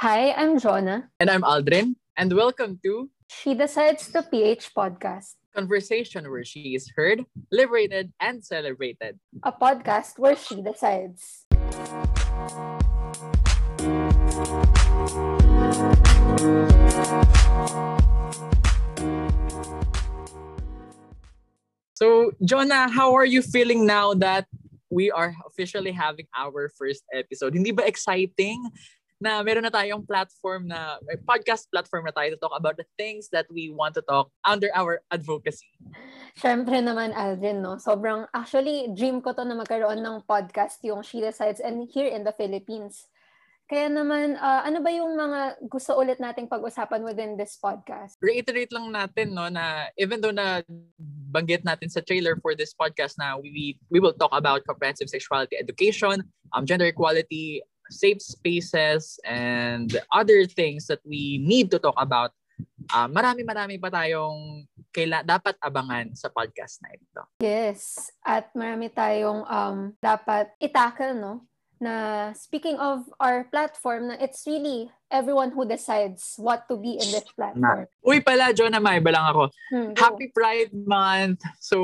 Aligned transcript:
Hi, 0.00 0.32
I'm 0.32 0.58
Jonah. 0.58 1.10
And 1.20 1.28
I'm 1.28 1.42
Aldrin. 1.42 1.92
And 2.16 2.32
welcome 2.32 2.80
to 2.82 3.10
She 3.28 3.52
Decides 3.52 4.08
the 4.08 4.22
PH 4.24 4.72
podcast, 4.72 5.36
conversation 5.54 6.24
where 6.30 6.42
she 6.42 6.72
is 6.72 6.88
heard, 6.96 7.28
liberated, 7.52 8.08
and 8.16 8.40
celebrated. 8.40 9.20
a 9.44 9.52
podcast 9.52 10.16
where 10.16 10.40
she 10.40 10.64
decides. 10.64 11.44
So, 21.92 22.32
Jonah, 22.42 22.88
how 22.88 23.12
are 23.12 23.28
you 23.28 23.42
feeling 23.42 23.84
now 23.84 24.14
that 24.14 24.48
we 24.88 25.10
are 25.10 25.36
officially 25.44 25.92
having 25.92 26.24
our 26.32 26.72
first 26.72 27.04
episode? 27.12 27.52
Hindi 27.52 27.76
ba 27.76 27.84
exciting 27.84 28.64
na 29.20 29.44
meron 29.44 29.68
na 29.68 29.70
tayong 29.70 30.02
platform 30.08 30.64
na, 30.64 30.96
may 31.04 31.20
podcast 31.20 31.68
platform 31.68 32.08
na 32.08 32.14
tayo 32.16 32.32
to 32.32 32.40
talk 32.40 32.56
about 32.56 32.80
the 32.80 32.88
things 32.96 33.28
that 33.28 33.44
we 33.52 33.68
want 33.68 33.92
to 33.92 34.00
talk 34.08 34.32
under 34.48 34.72
our 34.72 35.04
advocacy? 35.12 35.68
Siyempre 36.40 36.80
naman, 36.80 37.12
Aldrin, 37.12 37.60
no? 37.60 37.76
Sobrang, 37.76 38.24
actually, 38.32 38.88
dream 38.96 39.20
ko 39.20 39.36
to 39.36 39.44
na 39.44 39.52
magkaroon 39.52 40.00
ng 40.00 40.24
podcast 40.24 40.80
yung 40.88 41.04
She 41.04 41.20
Decides 41.20 41.60
and 41.60 41.84
here 41.92 42.08
in 42.08 42.24
the 42.24 42.32
Philippines. 42.32 43.12
Kaya 43.70 43.86
naman, 43.86 44.34
ah, 44.40 44.66
ano 44.66 44.82
ba 44.82 44.90
yung 44.90 45.14
mga 45.14 45.62
gusto 45.70 45.94
ulit 45.94 46.18
nating 46.18 46.50
pag-usapan 46.50 47.06
within 47.06 47.38
this 47.38 47.54
podcast? 47.54 48.18
reiterate 48.18 48.74
lang 48.74 48.90
natin 48.90 49.30
no 49.30 49.46
na 49.46 49.86
even 49.94 50.18
though 50.18 50.34
na 50.34 50.58
banggit 51.30 51.62
natin 51.62 51.86
sa 51.86 52.02
trailer 52.02 52.34
for 52.42 52.58
this 52.58 52.74
podcast 52.74 53.14
na 53.14 53.38
we 53.38 53.78
we 53.86 54.02
will 54.02 54.10
talk 54.18 54.34
about 54.34 54.66
comprehensive 54.66 55.06
sexuality 55.06 55.54
education, 55.54 56.18
um 56.50 56.66
gender 56.66 56.90
equality, 56.90 57.62
safe 57.90 58.22
spaces 58.22 59.18
and 59.26 59.98
other 60.14 60.46
things 60.46 60.86
that 60.86 61.02
we 61.04 61.42
need 61.42 61.70
to 61.74 61.78
talk 61.78 61.98
about. 61.98 62.32
Uh, 62.90 63.06
marami 63.06 63.44
marami 63.44 63.76
pa 63.76 63.90
tayong 63.92 64.64
kaila 64.90 65.22
dapat 65.22 65.54
abangan 65.62 66.10
sa 66.14 66.30
podcast 66.30 66.82
na 66.82 66.90
ito. 66.94 67.22
Yes. 67.42 68.10
At 68.24 68.50
marami 68.54 68.90
tayong 68.90 69.46
um, 69.46 69.78
dapat 70.02 70.50
itackle, 70.58 71.14
no? 71.14 71.49
Na 71.80 72.28
speaking 72.36 72.76
of 72.76 73.08
our 73.16 73.48
platform, 73.48 74.12
na 74.12 74.20
it's 74.20 74.44
really 74.44 74.92
everyone 75.08 75.48
who 75.48 75.64
decides 75.64 76.36
what 76.36 76.68
to 76.68 76.76
be 76.76 77.00
in 77.00 77.08
this 77.08 77.24
platform. 77.32 77.88
Uy 78.04 78.20
pala, 78.20 78.52
John, 78.52 78.76
may 78.84 79.00
iba 79.00 79.08
lang 79.08 79.24
ako. 79.32 79.48
Hmm, 79.72 79.96
go. 79.96 79.98
Happy 79.98 80.28
Pride 80.28 80.76
Month! 80.76 81.40
So, 81.56 81.80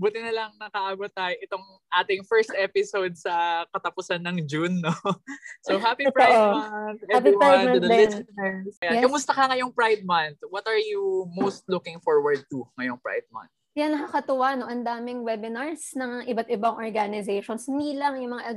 buti 0.00 0.24
na 0.24 0.32
lang 0.32 0.50
nakaabot 0.56 1.12
tayo 1.12 1.36
itong 1.44 1.60
ating 1.92 2.24
first 2.24 2.56
episode 2.56 3.20
sa 3.20 3.62
katapusan 3.68 4.24
ng 4.24 4.48
June, 4.48 4.80
no? 4.80 4.96
So, 5.68 5.76
Happy. 5.76 6.08
Pride 6.08 6.40
Month, 6.40 7.04
Happy 7.04 7.12
everyone, 7.12 7.40
Pride 7.44 7.60
to 7.60 7.68
Month 7.68 7.82
the 7.84 7.88
din. 7.88 8.00
listeners. 8.00 8.72
Ayan, 8.80 8.92
Yes. 8.96 9.02
Kamusta 9.04 9.32
ka 9.36 9.42
ngayong 9.52 9.72
Pride 9.76 10.02
Month? 10.08 10.40
What 10.48 10.64
are 10.64 10.80
you 10.80 11.28
most 11.36 11.68
looking 11.68 12.00
forward 12.00 12.40
to 12.48 12.64
ngayong 12.80 12.96
Pride 13.04 13.28
Month? 13.28 13.52
Yan, 13.74 13.90
nakakatuwa, 13.92 14.54
no? 14.54 14.70
Ang 14.70 14.86
daming 14.86 15.26
webinars 15.26 15.98
ng 15.98 16.30
iba't 16.30 16.46
ibang 16.46 16.78
organizations. 16.78 17.66
Hindi 17.66 17.98
lang 17.98 18.22
yung 18.22 18.38
mga 18.38 18.54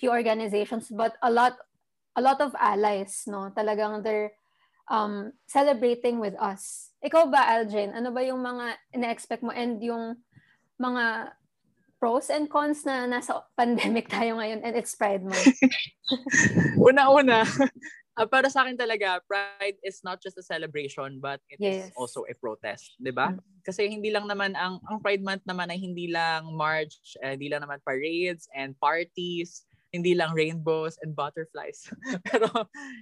LGBTQ 0.00 0.08
organizations, 0.08 0.88
but 0.88 1.14
a 1.22 1.30
lot 1.30 1.56
a 2.16 2.22
lot 2.22 2.40
of 2.40 2.54
allies, 2.58 3.24
no? 3.26 3.52
Talagang 3.56 4.02
they're 4.02 4.32
um, 4.90 5.32
celebrating 5.46 6.18
with 6.18 6.34
us. 6.40 6.90
Ikaw 7.04 7.30
ba, 7.30 7.46
Aljen? 7.54 7.94
Ano 7.94 8.10
ba 8.10 8.24
yung 8.24 8.42
mga 8.42 8.76
ina-expect 8.96 9.42
mo 9.42 9.52
and 9.54 9.80
yung 9.80 10.16
mga 10.80 11.36
pros 12.00 12.32
and 12.32 12.48
cons 12.48 12.84
na 12.88 13.04
nasa 13.04 13.44
pandemic 13.54 14.08
tayo 14.12 14.40
ngayon 14.40 14.64
and 14.64 14.74
it's 14.74 14.96
Pride 14.96 15.22
Month? 15.22 15.54
Una-una, 16.88 17.46
ah, 18.18 18.26
para 18.26 18.50
sa 18.50 18.66
akin 18.66 18.74
talaga, 18.74 19.22
Pride 19.24 19.78
is 19.86 20.02
not 20.02 20.18
just 20.18 20.36
a 20.36 20.44
celebration, 20.44 21.22
but 21.22 21.38
it 21.48 21.62
is 21.62 21.88
Yes. 21.88 21.94
also 21.94 22.26
a 22.26 22.34
protest, 22.34 22.98
di 22.98 23.14
ba? 23.14 23.30
Mm. 23.30 23.40
Kasi 23.62 23.86
hindi 23.86 24.10
lang 24.10 24.26
naman, 24.26 24.58
ang, 24.58 24.82
ang 24.90 24.98
Pride 24.98 25.22
Month 25.22 25.46
naman 25.46 25.70
ay 25.70 25.78
hindi 25.78 26.10
lang 26.10 26.50
march, 26.56 26.98
eh, 27.22 27.38
hindi 27.38 27.52
lang 27.52 27.62
naman 27.62 27.78
parades 27.86 28.50
and 28.56 28.74
parties, 28.82 29.64
hindi 29.90 30.14
lang 30.14 30.34
rainbows 30.34 30.96
and 31.02 31.14
butterflies. 31.14 31.90
Pero 32.30 32.46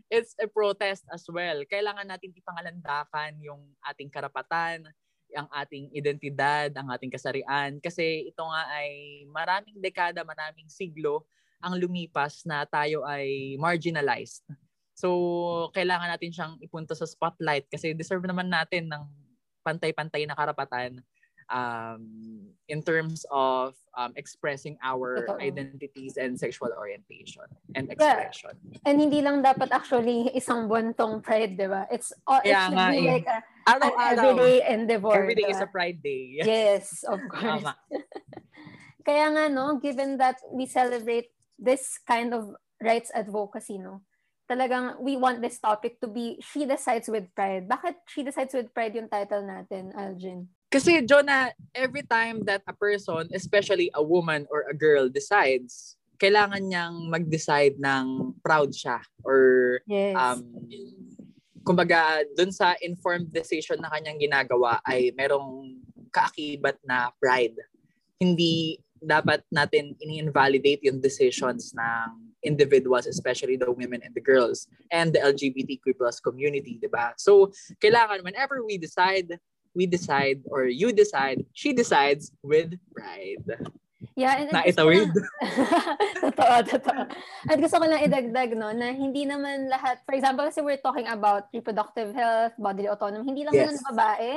it's 0.08 0.32
a 0.40 0.48
protest 0.48 1.04
as 1.12 1.28
well. 1.28 1.60
Kailangan 1.68 2.08
natin 2.08 2.32
ipangalandakan 2.32 3.36
yung 3.44 3.60
ating 3.84 4.08
karapatan, 4.08 4.88
ang 5.36 5.48
ating 5.52 5.92
identidad, 5.92 6.72
ang 6.72 6.88
ating 6.88 7.12
kasarian. 7.12 7.76
Kasi 7.84 8.32
ito 8.32 8.40
nga 8.40 8.64
ay 8.72 9.24
maraming 9.28 9.76
dekada, 9.78 10.24
maraming 10.24 10.68
siglo 10.72 11.28
ang 11.60 11.76
lumipas 11.76 12.46
na 12.46 12.64
tayo 12.64 13.02
ay 13.04 13.58
marginalized. 13.58 14.46
So, 14.94 15.70
kailangan 15.74 16.10
natin 16.10 16.34
siyang 16.34 16.54
ipunta 16.58 16.94
sa 16.94 17.06
spotlight 17.06 17.70
kasi 17.70 17.94
deserve 17.94 18.26
naman 18.26 18.50
natin 18.50 18.90
ng 18.90 19.04
pantay-pantay 19.62 20.26
na 20.26 20.34
karapatan 20.34 21.02
um, 21.50 22.04
in 22.68 22.82
terms 22.82 23.24
of 23.32 23.74
um, 23.96 24.12
expressing 24.16 24.76
our 24.84 25.26
Totoo. 25.26 25.40
identities 25.40 26.16
and 26.16 26.38
sexual 26.38 26.70
orientation 26.76 27.44
and 27.74 27.88
Yeah. 27.88 27.94
expression. 28.28 28.54
and 28.84 29.00
hindi 29.00 29.20
lang 29.24 29.42
dapat 29.42 29.72
actually 29.72 30.30
isang 30.36 30.68
buwan 30.68 30.92
tong 30.94 31.20
Pride, 31.24 31.56
di 31.56 31.66
ba? 31.66 31.88
It's, 31.90 32.12
it 32.12 32.52
Kaya 32.52 32.68
should 32.68 32.76
nga 32.76 32.86
be 32.92 32.98
eh. 33.00 33.12
like 33.16 33.26
a, 33.28 33.38
an 33.40 33.44
Araw-araw. 33.68 34.24
everyday 34.24 34.56
endeavor. 34.68 35.12
Every 35.16 35.36
day 35.36 35.48
di 35.48 35.52
is 35.52 35.60
a 35.60 35.68
Pride 35.68 36.00
Day. 36.00 36.22
Yes, 36.44 37.04
of 37.04 37.20
course. 37.28 37.64
Kaya 39.08 39.26
nga, 39.32 39.44
no, 39.48 39.80
given 39.80 40.20
that 40.20 40.36
we 40.52 40.68
celebrate 40.68 41.32
this 41.56 41.96
kind 42.04 42.36
of 42.36 42.52
rights 42.80 43.10
advocacy, 43.16 43.80
no, 43.80 44.04
talagang 44.48 45.00
we 45.00 45.16
want 45.16 45.40
this 45.40 45.56
topic 45.58 46.00
to 46.00 46.08
be 46.08 46.36
She 46.44 46.68
Decides 46.68 47.08
with 47.08 47.32
Pride. 47.32 47.68
Bakit 47.68 48.04
She 48.08 48.20
Decides 48.22 48.52
with 48.52 48.72
Pride 48.72 48.94
yung 48.96 49.08
title 49.08 49.44
natin, 49.44 49.96
Algin? 49.96 50.52
Kasi, 50.68 51.00
Jonah, 51.00 51.48
every 51.72 52.04
time 52.04 52.44
that 52.44 52.60
a 52.68 52.76
person, 52.76 53.32
especially 53.32 53.88
a 53.96 54.04
woman 54.04 54.44
or 54.52 54.68
a 54.68 54.76
girl, 54.76 55.08
decides, 55.08 55.96
kailangan 56.20 56.60
niyang 56.68 57.08
mag-decide 57.08 57.80
ng 57.80 58.36
proud 58.44 58.74
siya 58.76 59.00
or 59.24 59.80
Yes. 59.88 60.12
um, 60.12 60.44
kumbaga, 61.64 62.20
dun 62.36 62.52
sa 62.52 62.76
informed 62.84 63.32
decision 63.32 63.80
na 63.80 63.88
kanyang 63.88 64.20
ginagawa 64.20 64.80
ay 64.84 65.08
merong 65.16 65.80
kaakibat 66.12 66.76
na 66.84 67.12
pride. 67.16 67.56
Hindi 68.20 68.82
dapat 69.00 69.46
natin 69.48 69.96
ini-invalidate 70.04 70.84
yung 70.84 71.00
decisions 71.00 71.72
ng 71.72 72.28
individuals, 72.42 73.06
especially 73.06 73.56
the 73.56 73.70
women 73.70 74.02
and 74.04 74.14
the 74.14 74.22
girls 74.22 74.66
and 74.90 75.14
the 75.14 75.20
LGBTQ 75.22 75.96
plus 75.96 76.20
community, 76.20 76.76
di 76.76 76.90
ba? 76.90 77.14
So, 77.16 77.50
kailangan 77.78 78.22
whenever 78.22 78.62
we 78.66 78.78
decide, 78.78 79.38
we 79.74 79.86
decide 79.86 80.40
or 80.48 80.66
you 80.66 80.92
decide, 80.92 81.44
she 81.52 81.72
decides 81.72 82.32
with 82.42 82.74
pride. 82.94 83.44
yeah, 84.14 84.38
and, 84.38 84.50
and 84.50 84.54
Na 84.54 84.62
gusto 84.62 84.82
ko 84.82 84.90
itawid. 84.90 85.08
lang- 85.10 85.28
totoo, 86.24 86.56
totoo. 86.66 87.02
At 87.48 87.56
gusto 87.58 87.76
ko 87.78 87.84
lang 87.86 88.02
idagdag, 88.02 88.50
no, 88.54 88.70
na 88.70 88.90
hindi 88.90 89.26
naman 89.26 89.66
lahat, 89.68 90.02
for 90.04 90.14
example, 90.14 90.46
kasi 90.46 90.60
we're 90.60 90.80
talking 90.80 91.06
about 91.06 91.46
reproductive 91.52 92.14
health, 92.14 92.52
bodily 92.58 92.88
autonomy, 92.88 93.26
hindi 93.26 93.42
lang 93.44 93.54
Yes. 93.54 93.64
naman 93.66 93.78
babae 93.90 94.30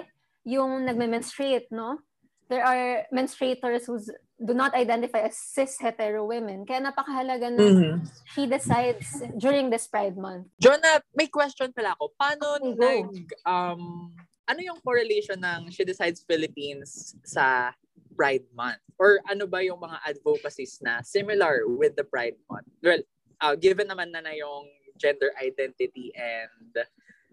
yung 0.44 0.86
nagme-menstruate, 0.86 1.70
no? 1.70 2.02
There 2.50 2.66
are 2.66 3.08
menstruators 3.16 3.88
who 3.88 3.96
do 4.36 4.52
not 4.52 4.74
identify 4.76 5.24
as 5.24 5.38
cis-hetero 5.38 6.26
women. 6.26 6.66
Kaya 6.66 6.84
napakahalaga 6.84 7.48
na 7.48 7.64
Mhm. 7.64 7.94
she 8.28 8.44
decides 8.44 9.08
during 9.38 9.70
this 9.70 9.88
Pride 9.88 10.18
Month. 10.18 10.50
Jonah, 10.60 11.00
may 11.16 11.30
question 11.30 11.72
pala 11.72 11.94
ako. 11.96 12.12
Paano 12.20 12.60
Okay, 12.60 12.76
nag, 12.76 13.14
um, 13.46 14.12
ano 14.52 14.60
yung 14.68 14.80
correlation 14.84 15.40
ng 15.40 15.72
She 15.72 15.88
Decides 15.88 16.28
Philippines 16.28 17.16
sa 17.24 17.72
Pride 18.12 18.44
Month? 18.52 18.84
Or 19.00 19.24
ano 19.32 19.48
ba 19.48 19.64
yung 19.64 19.80
mga 19.80 20.04
advocacies 20.04 20.84
na 20.84 21.00
similar 21.02 21.64
with 21.72 21.96
the 21.96 22.04
Pride 22.04 22.36
Month? 22.52 22.68
Well, 22.84 23.00
uh, 23.40 23.56
given 23.56 23.88
naman 23.88 24.12
na 24.12 24.20
na 24.20 24.36
yung 24.36 24.68
gender 25.00 25.32
identity 25.40 26.12
and 26.14 26.76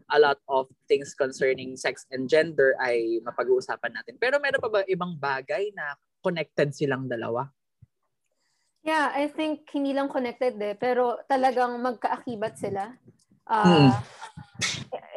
a 0.09 0.19
lot 0.19 0.41
of 0.49 0.71
things 0.89 1.13
concerning 1.13 1.77
sex 1.77 2.09
and 2.09 2.31
gender 2.31 2.73
ay 2.81 3.21
mapag-uusapan 3.21 3.93
natin. 3.93 4.17
Pero 4.17 4.41
meron 4.41 4.63
pa 4.63 4.71
ba 4.71 4.81
ibang 4.89 5.19
bagay 5.19 5.75
na 5.77 5.99
connected 6.25 6.73
silang 6.73 7.05
dalawa? 7.11 7.51
Yeah, 8.87 9.13
I 9.13 9.29
think 9.29 9.69
hindi 9.77 9.93
lang 9.93 10.09
connected 10.09 10.57
eh, 10.65 10.73
pero 10.73 11.21
talagang 11.29 11.77
magkaakibat 11.83 12.57
sila. 12.57 12.97
Ah, 13.45 14.01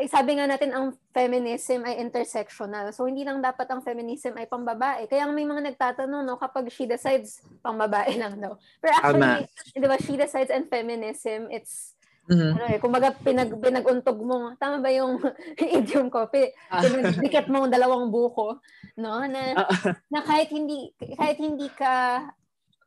eh, 0.02 0.10
sabi 0.10 0.34
nga 0.36 0.50
natin 0.50 0.74
ang 0.74 0.98
feminism 1.14 1.86
ay 1.86 2.02
intersectional. 2.02 2.90
So 2.90 3.06
hindi 3.06 3.22
lang 3.22 3.38
dapat 3.40 3.70
ang 3.70 3.86
feminism 3.86 4.34
ay 4.34 4.50
pambabae. 4.50 5.06
Kaya 5.06 5.30
may 5.30 5.46
mga 5.46 5.62
nagtatanong 5.72 6.26
no 6.26 6.42
kapag 6.42 6.74
she 6.74 6.90
decides 6.90 7.40
pambabae 7.62 8.18
lang 8.18 8.42
daw. 8.42 8.58
Pero 8.82 8.94
actually, 8.98 9.46
'di 9.78 9.86
ba, 9.88 9.98
she 10.02 10.18
decides 10.18 10.50
and 10.50 10.66
feminism 10.66 11.48
it's 11.54 11.94
Mhm. 12.30 12.54
ano 12.54 12.66
eh, 12.70 12.78
kumbaga 12.78 13.12
pinag 13.18 13.50
pinaguntog 13.58 14.18
mo. 14.22 14.54
Tama 14.56 14.78
ba 14.80 14.94
yung 14.94 15.18
idiom 15.82 16.08
ko? 16.08 16.30
Pi- 16.30 16.54
Ah. 16.70 16.80
Pinagdikit 16.80 17.50
mo 17.50 17.66
ang 17.66 17.74
dalawang 17.74 18.14
buko, 18.14 18.62
no? 18.96 19.26
Na 19.26 19.58
Ah, 19.58 19.98
na 20.08 20.22
kahit 20.22 20.48
hindi 20.54 20.94
kahit 21.18 21.42
hindi 21.42 21.68
ka 21.74 22.24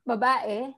babae, 0.07 0.71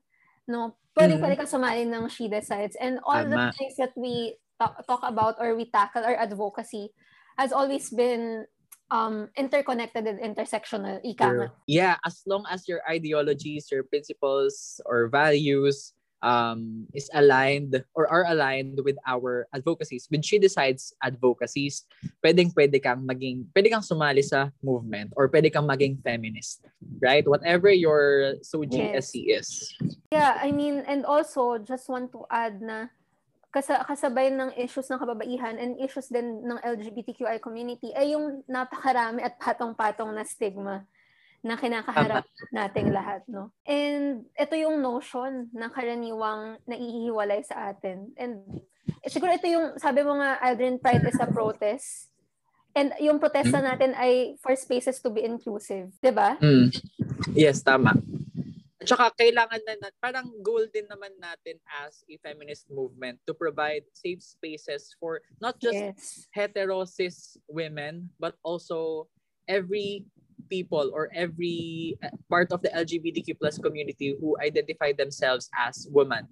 no, 0.48 0.72
pwede 0.96 1.14
mm. 1.16 1.20
pwede 1.20 1.36
ka 1.36 1.46
sumali 1.46 1.84
ng 1.84 2.08
She 2.08 2.26
Decides. 2.26 2.74
And 2.80 2.98
all 3.04 3.22
Tama. 3.22 3.52
the 3.52 3.60
things 3.60 3.76
that 3.76 3.92
we 3.94 4.34
talk, 4.58 4.86
talk 4.86 5.02
about 5.04 5.36
or 5.38 5.54
we 5.54 5.70
tackle 5.70 6.04
our 6.04 6.16
advocacy 6.16 6.90
has 7.38 7.52
always 7.52 7.90
been 7.90 8.44
um 8.90 9.28
interconnected 9.36 10.06
and 10.06 10.20
intersectional 10.22 11.02
ika 11.02 11.50
yeah 11.66 11.96
as 12.06 12.22
long 12.26 12.44
as 12.50 12.68
your 12.68 12.80
ideologies 12.88 13.66
your 13.70 13.82
principles 13.82 14.80
or 14.86 15.08
values 15.08 15.92
um 16.22 16.86
is 16.94 17.10
aligned 17.12 17.82
or 17.94 18.08
are 18.08 18.24
aligned 18.30 18.80
with 18.86 18.96
our 19.06 19.46
advocacies 19.52 20.06
when 20.08 20.22
she 20.22 20.38
decides 20.38 20.94
advocacies 21.02 21.84
pwedeng 22.24 22.48
pwede 22.54 22.80
kang 22.80 23.04
maging 23.04 23.44
pwede 23.52 23.68
kang 23.68 23.84
sumali 23.84 24.24
sa 24.24 24.48
movement 24.64 25.12
or 25.18 25.28
pwede 25.28 25.52
kang 25.52 25.66
maging 25.68 26.00
feminist 26.00 26.64
right? 27.02 27.28
Whatever 27.28 27.68
your 27.68 28.34
so 28.40 28.64
GSC 28.64 29.28
yes. 29.28 29.44
is. 29.44 29.48
Yeah 30.08 30.40
i 30.40 30.48
mean 30.48 30.80
and 30.88 31.04
also 31.04 31.58
just 31.58 31.90
want 31.92 32.12
to 32.16 32.24
add 32.32 32.64
na 32.64 32.88
kasabay 33.54 34.28
ng 34.32 34.52
issues 34.60 34.88
ng 34.90 35.00
kababaihan 35.00 35.56
and 35.56 35.80
issues 35.80 36.12
din 36.12 36.44
ng 36.44 36.58
LGBTQI 36.60 37.40
community 37.40 37.94
ay 37.96 38.12
yung 38.12 38.44
napakarami 38.44 39.24
at 39.24 39.38
patong-patong 39.40 40.12
na 40.12 40.26
stigma 40.26 40.84
na 41.46 41.54
kinakaharap 41.54 42.26
nating 42.50 42.90
lahat, 42.90 43.22
no? 43.30 43.54
And 43.62 44.26
ito 44.34 44.54
yung 44.58 44.82
notion 44.82 45.46
na 45.54 45.70
karaniwang 45.70 46.58
naihiwalay 46.66 47.46
sa 47.46 47.70
atin. 47.70 48.10
And 48.18 48.42
eh, 49.02 49.10
siguro 49.10 49.30
ito 49.30 49.46
yung, 49.46 49.78
sabi 49.78 50.02
mo 50.02 50.18
nga, 50.18 50.42
Aldrin, 50.42 50.82
Pride 50.82 51.06
is 51.06 51.22
a 51.22 51.30
protest. 51.30 52.10
And 52.76 52.92
yung 53.00 53.22
protesta 53.22 53.62
hmm? 53.62 53.68
natin 53.72 53.90
ay 53.96 54.36
for 54.42 54.52
spaces 54.58 55.00
to 55.00 55.08
be 55.08 55.24
inclusive. 55.24 55.94
ba? 56.02 56.02
Diba? 56.02 56.30
Mm. 56.42 56.68
Yes, 57.32 57.64
tama. 57.64 57.96
Tsaka 58.86 59.10
kailangan 59.18 59.60
na, 59.66 59.90
parang 59.98 60.30
goal 60.40 60.64
din 60.70 60.86
naman 60.86 61.12
natin 61.18 61.58
as 61.82 62.06
a 62.06 62.14
feminist 62.22 62.70
movement 62.70 63.18
to 63.26 63.34
provide 63.34 63.82
safe 63.92 64.22
spaces 64.22 64.94
for 64.96 65.20
not 65.42 65.58
just 65.58 65.76
yes. 65.76 66.26
hetero 66.30 66.86
cis 66.86 67.36
women, 67.50 68.08
but 68.22 68.38
also 68.46 69.10
every 69.50 70.06
people 70.46 70.94
or 70.94 71.10
every 71.10 71.98
uh, 72.02 72.14
part 72.30 72.50
of 72.54 72.62
the 72.62 72.70
LGBTQ 72.70 73.38
plus 73.38 73.58
community 73.58 74.14
who 74.18 74.38
identify 74.38 74.94
themselves 74.94 75.50
as 75.58 75.90
woman, 75.90 76.26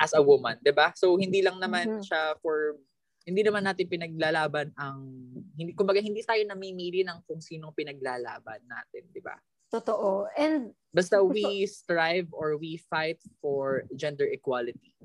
as 0.00 0.16
a 0.16 0.22
woman, 0.22 0.56
'di 0.64 0.72
ba? 0.72 0.92
So 0.96 1.16
hindi 1.20 1.44
lang 1.44 1.60
naman 1.60 2.00
mm-hmm. 2.00 2.04
siya 2.04 2.36
for 2.40 2.80
hindi 3.28 3.44
naman 3.44 3.68
natin 3.68 3.84
pinaglalaban 3.84 4.72
ang 4.80 5.04
hindi 5.52 5.76
kumbaga 5.76 6.00
hindi 6.00 6.24
tayo 6.24 6.40
namimili 6.48 7.04
ng 7.04 7.28
kung 7.28 7.44
sinong 7.44 7.76
pinaglalaban 7.76 8.64
natin, 8.64 9.04
'di 9.12 9.20
ba? 9.20 9.36
Totoo. 9.68 10.26
And 10.36 10.72
basta 10.94 11.20
we 11.20 11.66
strive 11.68 12.28
or 12.32 12.56
we 12.56 12.80
fight 12.88 13.20
for 13.40 13.84
gender 13.96 14.24
equality. 14.24 14.96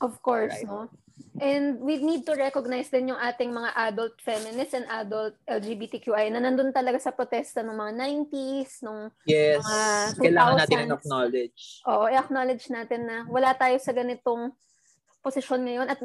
Of 0.00 0.20
course, 0.24 0.56
right? 0.56 0.68
no? 0.68 0.88
And 1.40 1.80
we 1.80 2.00
need 2.00 2.24
to 2.24 2.32
recognize 2.32 2.88
din 2.88 3.12
yung 3.12 3.20
ating 3.20 3.52
mga 3.52 3.76
adult 3.76 4.16
feminists 4.24 4.72
and 4.72 4.88
adult 4.88 5.36
LGBTQI 5.44 6.32
na 6.32 6.40
nandun 6.40 6.72
talaga 6.72 6.96
sa 6.96 7.12
protesta 7.12 7.60
ng 7.60 7.76
mga 7.76 7.92
90s, 8.32 8.80
nung 8.80 9.12
yes, 9.28 9.60
mga 9.60 9.80
2000s. 10.16 10.20
kailangan 10.20 10.56
natin 10.56 10.88
acknowledge. 10.88 11.60
Oo, 11.84 12.04
i-acknowledge 12.08 12.66
natin 12.72 13.00
na 13.04 13.16
wala 13.28 13.52
tayo 13.52 13.76
sa 13.76 13.92
ganitong 13.92 14.52
posisyon 15.20 15.60
ngayon 15.68 15.88
at 15.92 16.00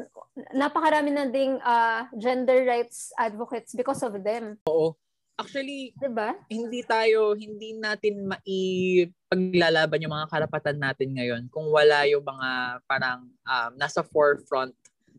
napakarami 0.52 1.08
na 1.08 1.24
ding 1.32 1.56
uh, 1.64 2.04
gender 2.20 2.68
rights 2.68 3.16
advocates 3.16 3.72
because 3.72 4.04
of 4.04 4.12
them. 4.20 4.60
Oo. 4.68 4.92
Actually, 5.36 5.92
'di 6.00 6.08
ba? 6.16 6.32
Hindi 6.48 6.80
tayo 6.80 7.36
hindi 7.36 7.76
natin 7.76 8.24
maipaglalaban 8.24 10.00
yung 10.00 10.16
mga 10.16 10.32
karapatan 10.32 10.80
natin 10.80 11.12
ngayon 11.12 11.42
kung 11.52 11.68
wala 11.68 12.08
yung 12.08 12.24
mga 12.24 12.80
parang 12.88 13.28
um, 13.44 13.72
nasa 13.76 14.00
forefront 14.00 14.72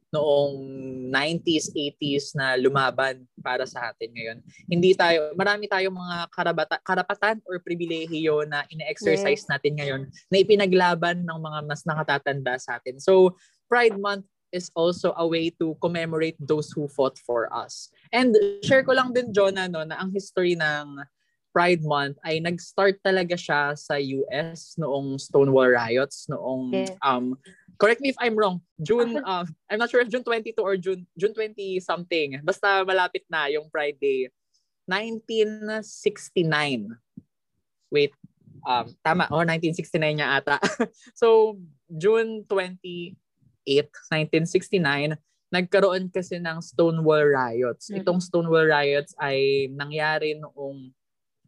noong 0.08 0.56
90s, 1.12 1.76
80s 1.76 2.32
na 2.34 2.56
lumaban 2.56 3.28
para 3.44 3.68
sa 3.68 3.92
atin 3.92 4.08
ngayon. 4.16 4.38
Hindi 4.72 4.96
tayo, 4.96 5.36
marami 5.36 5.68
tayong 5.68 5.94
mga 5.94 6.18
karabata, 6.32 6.76
karapatan 6.80 7.44
or 7.44 7.60
pribilehiyo 7.60 8.48
na 8.48 8.64
ine-exercise 8.72 9.44
yes. 9.44 9.52
natin 9.52 9.74
ngayon 9.76 10.02
na 10.32 10.38
ipinaglaban 10.40 11.28
ng 11.28 11.40
mga 11.44 11.60
mas 11.68 11.84
nakatatanda 11.84 12.56
sa 12.56 12.80
atin. 12.80 13.04
So, 13.04 13.36
Pride 13.68 14.00
Month 14.00 14.24
is 14.52 14.72
also 14.76 15.14
a 15.18 15.28
way 15.28 15.50
to 15.60 15.76
commemorate 15.82 16.36
those 16.40 16.72
who 16.72 16.88
fought 16.88 17.18
for 17.20 17.52
us. 17.52 17.90
And 18.12 18.36
share 18.64 18.84
ko 18.84 18.94
lang 18.94 19.14
din, 19.14 19.34
Jonah, 19.34 19.68
no, 19.68 19.84
na 19.84 20.00
ang 20.00 20.12
history 20.12 20.56
ng 20.56 21.04
Pride 21.58 21.82
Month 21.82 22.22
ay 22.22 22.38
nag-start 22.38 23.02
talaga 23.02 23.34
siya 23.34 23.74
sa 23.74 23.98
US 23.98 24.78
noong 24.78 25.18
Stonewall 25.18 25.74
riots 25.74 26.30
noong 26.30 26.70
yeah. 26.70 26.94
um 27.02 27.34
correct 27.82 27.98
me 27.98 28.14
if 28.14 28.20
I'm 28.22 28.38
wrong 28.38 28.62
June 28.78 29.18
uh, 29.18 29.42
I'm 29.74 29.82
not 29.82 29.90
sure 29.90 30.06
if 30.06 30.14
June 30.14 30.22
22 30.22 30.54
or 30.62 30.78
June 30.78 31.10
June 31.18 31.34
20 31.34 31.82
something 31.82 32.46
basta 32.46 32.86
malapit 32.86 33.26
na 33.26 33.50
yung 33.50 33.74
Pride 33.74 33.98
Day 33.98 34.30
1969 34.86 36.94
wait 37.90 38.14
um 38.62 38.94
tama 39.02 39.26
oh 39.34 39.42
1969 39.42 40.14
niya 40.14 40.38
ata 40.38 40.62
so 41.18 41.58
June 41.90 42.46
20 42.46 43.18
1969, 43.68 45.20
nagkaroon 45.52 46.12
kasi 46.12 46.40
ng 46.40 46.60
Stonewall 46.64 47.28
riots. 47.28 47.88
Mm-hmm. 47.92 48.00
Itong 48.04 48.20
Stonewall 48.20 48.68
riots 48.68 49.16
ay 49.20 49.68
nangyari 49.72 50.36
noong 50.40 50.92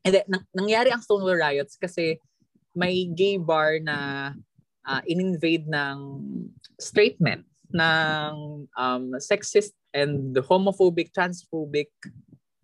hindi, 0.04 0.20
nang, 0.28 0.44
nangyari 0.56 0.90
ang 0.92 1.04
Stonewall 1.04 1.40
riots 1.40 1.76
kasi 1.76 2.20
may 2.72 3.08
gay 3.12 3.36
bar 3.36 3.80
na 3.84 4.32
uh, 4.88 5.02
in-invade 5.04 5.68
ng 5.68 5.98
straight 6.80 7.20
men 7.20 7.44
ng 7.70 8.66
um, 8.74 9.06
sexist 9.22 9.78
and 9.94 10.34
homophobic, 10.48 11.14
transphobic 11.14 11.92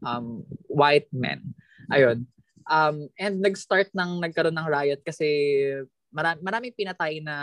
um, 0.01 0.41
white 0.69 1.09
men. 1.13 1.53
Ayun. 1.93 2.25
Um, 2.65 3.09
and 3.21 3.41
nag-start 3.45 3.93
ng 3.93 4.25
nagkaroon 4.25 4.57
ng 4.57 4.69
riot 4.69 5.01
kasi 5.05 5.29
marami, 6.15 6.39
maraming 6.39 6.73
pinatay 6.73 7.19
na 7.19 7.35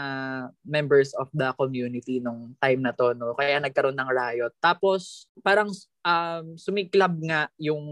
members 0.65 1.13
of 1.21 1.29
the 1.37 1.53
community 1.61 2.25
nung 2.25 2.57
time 2.57 2.81
na 2.81 2.97
to 2.97 3.13
no 3.13 3.37
kaya 3.37 3.61
nagkaroon 3.61 4.01
ng 4.01 4.09
riot 4.09 4.53
tapos 4.65 5.29
parang 5.45 5.69
um, 6.09 6.57
sumiklab 6.57 7.13
nga 7.21 7.53
yung 7.61 7.85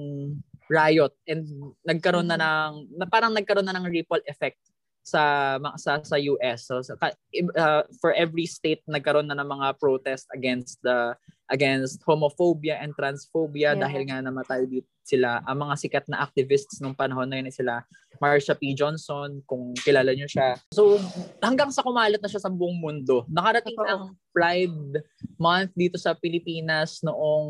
riot 0.72 1.12
and 1.28 1.44
nagkaroon 1.84 2.24
na 2.24 2.40
mm-hmm. 2.40 2.96
ng 2.96 2.96
na 2.96 3.06
parang 3.06 3.36
nagkaroon 3.36 3.68
na 3.68 3.76
ng 3.76 3.92
ripple 3.92 4.24
effect 4.24 4.56
sa 5.00 5.56
sa 5.80 6.00
sa 6.04 6.16
US 6.20 6.68
so 6.68 6.80
uh, 6.80 7.82
for 7.98 8.12
every 8.12 8.44
state 8.44 8.84
nagkaroon 8.84 9.26
na 9.26 9.38
ng 9.38 9.48
mga 9.48 9.80
protest 9.80 10.28
against 10.36 10.78
the 10.84 11.16
against 11.50 12.04
homophobia 12.06 12.78
and 12.78 12.94
transphobia 12.94 13.74
yeah. 13.74 13.80
dahil 13.80 14.06
nga 14.06 14.22
namatay 14.22 14.68
dito 14.68 14.86
sila 15.02 15.42
ang 15.42 15.66
mga 15.66 15.74
sikat 15.74 16.04
na 16.06 16.22
activists 16.22 16.78
nung 16.78 16.94
panahon 16.94 17.26
na 17.26 17.42
yun 17.42 17.50
sila 17.50 17.82
Marsha 18.20 18.52
P. 18.54 18.76
Johnson 18.76 19.40
kung 19.48 19.72
kilala 19.80 20.12
niyo 20.12 20.28
siya. 20.28 20.60
So 20.76 21.00
hanggang 21.40 21.72
sa 21.72 21.80
kumalat 21.80 22.20
na 22.20 22.28
siya 22.28 22.44
sa 22.44 22.52
buong 22.52 22.76
mundo. 22.76 23.24
Nakarating 23.32 23.80
ang 23.88 24.12
Pride 24.30 25.00
Month 25.40 25.72
dito 25.72 25.96
sa 25.96 26.12
Pilipinas 26.12 27.00
noong 27.00 27.48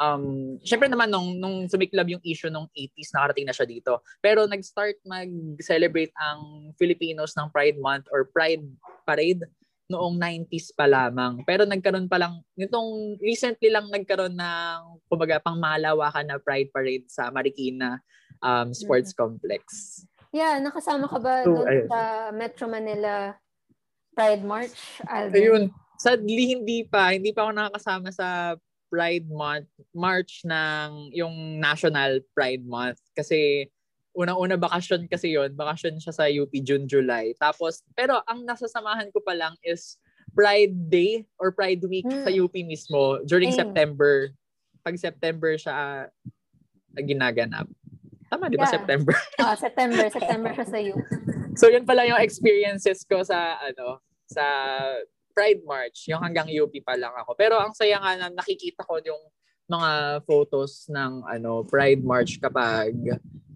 um 0.00 0.56
syempre 0.64 0.88
naman 0.88 1.12
nung 1.12 1.36
nung 1.36 1.68
sumiklab 1.68 2.08
yung 2.08 2.24
issue 2.24 2.48
nung 2.48 2.66
80s 2.72 3.12
nakarating 3.12 3.46
na 3.46 3.54
siya 3.54 3.68
dito. 3.68 4.00
Pero 4.24 4.48
nag-start 4.48 4.96
mag-celebrate 5.04 6.10
ang 6.16 6.72
Filipinos 6.80 7.36
ng 7.36 7.52
Pride 7.52 7.76
Month 7.76 8.08
or 8.08 8.32
Pride 8.32 8.64
Parade 9.04 9.44
noong 9.90 10.16
90s 10.16 10.70
pa 10.72 10.86
lamang. 10.86 11.42
Pero 11.42 11.66
nagkaroon 11.66 12.06
pa 12.06 12.22
lang, 12.22 12.38
nitong 12.54 13.18
recently 13.18 13.74
lang 13.74 13.90
nagkaroon 13.90 14.38
ng, 14.38 14.78
kumbaga, 15.10 15.42
pang 15.42 15.58
malawakan 15.58 16.30
na 16.30 16.38
Pride 16.38 16.70
Parade 16.70 17.10
sa 17.10 17.26
Marikina 17.34 17.98
um, 18.38 18.70
Sports 18.70 19.10
mm-hmm. 19.10 19.34
Complex. 19.34 19.62
Yeah, 20.30 20.62
nakasama 20.62 21.10
ka 21.10 21.18
ba 21.18 21.42
so, 21.42 21.50
doon 21.50 21.90
sa 21.90 22.30
Metro 22.30 22.70
Manila 22.70 23.34
Pride 24.14 24.46
March? 24.46 24.78
Alvin? 25.10 25.34
Ayun. 25.34 25.64
Sadly, 25.98 26.54
hindi 26.54 26.86
pa. 26.86 27.10
Hindi 27.10 27.34
pa 27.34 27.50
ako 27.50 27.52
nakakasama 27.58 28.08
sa 28.14 28.54
Pride 28.90 29.30
Month, 29.30 29.70
March 29.94 30.42
ng 30.44 31.14
yung 31.14 31.62
National 31.62 32.20
Pride 32.34 32.66
Month. 32.66 32.98
Kasi 33.14 33.70
unang-una 34.10 34.58
bakasyon 34.58 35.06
kasi 35.06 35.38
yon 35.38 35.54
bakasyon 35.54 36.02
siya 36.02 36.12
sa 36.12 36.26
UP 36.26 36.50
June, 36.66 36.90
July. 36.90 37.32
Tapos, 37.38 37.86
pero 37.94 38.18
ang 38.26 38.42
nasasamahan 38.42 39.08
ko 39.14 39.22
pa 39.22 39.32
lang 39.38 39.54
is 39.62 39.96
Pride 40.34 40.90
Day 40.90 41.24
or 41.38 41.54
Pride 41.54 41.82
Week 41.86 42.06
hmm. 42.06 42.26
sa 42.26 42.30
UP 42.30 42.52
mismo 42.66 43.22
during 43.24 43.54
hmm. 43.54 43.60
September. 43.62 44.34
Pag 44.82 44.98
September 44.98 45.54
siya 45.54 45.74
uh, 45.74 46.04
ginaganap. 46.98 47.70
Tama, 48.30 48.46
di 48.46 48.58
ba? 48.58 48.66
Yeah. 48.66 48.74
September. 48.78 49.14
oh, 49.42 49.56
September. 49.58 50.04
September 50.06 50.50
siya 50.54 50.66
sa 50.66 50.78
UP. 50.78 51.06
So, 51.58 51.66
yun 51.66 51.82
pala 51.82 52.06
yung 52.06 52.22
experiences 52.22 53.02
ko 53.02 53.26
sa, 53.26 53.58
ano, 53.58 53.98
sa 54.30 54.46
Pride 55.40 55.64
March. 55.64 56.04
Yung 56.12 56.20
hanggang 56.20 56.52
UP 56.52 56.76
pa 56.84 57.00
lang 57.00 57.16
ako. 57.16 57.32
Pero 57.32 57.56
ang 57.56 57.72
saya 57.72 57.96
nga 57.96 58.12
na 58.20 58.28
nakikita 58.28 58.84
ko 58.84 59.00
yung 59.00 59.22
mga 59.72 60.20
photos 60.28 60.84
ng 60.92 61.24
ano 61.24 61.64
Pride 61.64 62.04
March 62.04 62.36
kapag 62.36 62.92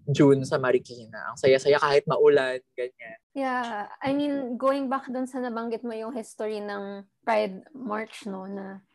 June 0.09 0.41
sa 0.45 0.57
Marikina. 0.57 1.29
Ang 1.29 1.37
saya-saya 1.37 1.77
kahit 1.77 2.09
maulan, 2.09 2.61
ganyan. 2.73 3.17
Yeah, 3.33 3.89
I 4.01 4.13
mean, 4.13 4.57
going 4.57 4.89
back 4.89 5.09
dun 5.09 5.29
sa 5.29 5.41
nabanggit 5.41 5.81
mo 5.81 5.93
yung 5.93 6.13
history 6.13 6.61
ng 6.61 7.05
Pride 7.25 7.69
March, 7.73 8.25
no, 8.29 8.45
na 8.45 8.85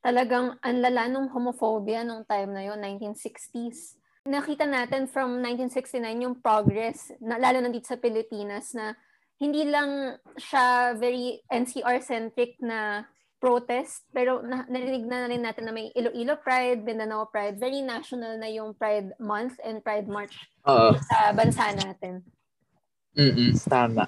talagang 0.00 0.56
ang 0.62 0.78
lala 0.80 1.10
ng 1.10 1.30
homophobia 1.34 2.06
nung 2.06 2.24
time 2.24 2.54
na 2.54 2.62
yon 2.64 2.80
1960s. 2.80 3.98
Nakita 4.24 4.64
natin 4.64 5.10
from 5.10 5.42
1969 5.42 6.24
yung 6.24 6.36
progress, 6.38 7.12
na, 7.18 7.36
lalo 7.36 7.60
na 7.60 7.70
dito 7.72 7.90
sa 7.90 7.98
Pilipinas, 7.98 8.72
na 8.72 8.94
hindi 9.40 9.64
lang 9.64 10.20
siya 10.36 10.94
very 11.00 11.40
NCR-centric 11.48 12.60
na 12.60 13.08
protest, 13.40 14.04
pero 14.12 14.44
na, 14.44 14.68
narinig 14.68 15.08
na 15.08 15.24
rin 15.24 15.40
natin 15.40 15.64
na 15.64 15.72
may 15.72 15.88
Iloilo 15.96 16.36
Pride, 16.44 16.84
Mindanao 16.84 17.24
Pride, 17.32 17.56
very 17.56 17.80
national 17.80 18.36
na 18.36 18.52
yung 18.52 18.76
Pride 18.76 19.16
Month 19.16 19.56
and 19.64 19.80
Pride 19.80 20.04
March 20.04 20.36
uh, 20.68 20.92
sa 21.08 21.32
bansa 21.32 21.72
natin. 21.72 22.20
Mm 23.16 23.56
tama. 23.64 24.04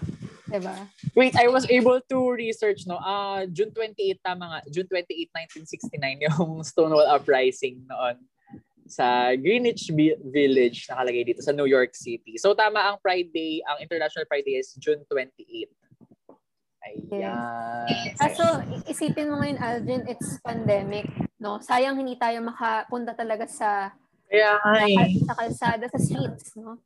Diba? 0.53 0.77
Wait, 1.17 1.33
I 1.35 1.49
was 1.49 1.65
able 1.73 1.97
to 2.13 2.19
research, 2.37 2.85
no? 2.85 3.01
Uh, 3.01 3.49
June 3.49 3.73
28, 3.73 4.21
tama 4.21 4.45
nga. 4.53 4.61
June 4.69 4.85
28, 4.85 5.33
1969, 5.33 6.23
yung 6.29 6.61
Stonewall 6.61 7.09
Uprising 7.09 7.89
noon 7.89 8.21
sa 8.87 9.37
Greenwich 9.39 9.91
Village, 10.23 10.87
nakalagay 10.91 11.23
dito 11.27 11.43
sa 11.43 11.55
New 11.55 11.69
York 11.69 11.95
City. 11.95 12.39
So 12.39 12.55
tama 12.55 12.81
ang 12.83 12.97
Pride 13.03 13.31
Day, 13.31 13.63
ang 13.67 13.83
International 13.83 14.27
Pride 14.27 14.47
Day 14.47 14.59
is 14.59 14.75
June 14.79 15.03
28. 15.11 15.71
Ayan. 16.83 17.87
Yes. 17.87 18.19
Kaso, 18.19 18.43
isipin 18.91 19.31
mo 19.31 19.39
ngayon, 19.39 19.59
Aldrin, 19.63 20.03
it's 20.11 20.43
pandemic, 20.43 21.07
no? 21.39 21.63
Sayang 21.63 21.95
hindi 21.95 22.19
tayo 22.19 22.43
makapunta 22.43 23.15
talaga 23.15 23.47
sa 23.47 23.95
yeah, 24.27 24.59
sa, 24.59 25.07
sa 25.31 25.35
kalsada, 25.39 25.85
sa 25.87 26.01
streets, 26.03 26.59
no? 26.59 26.83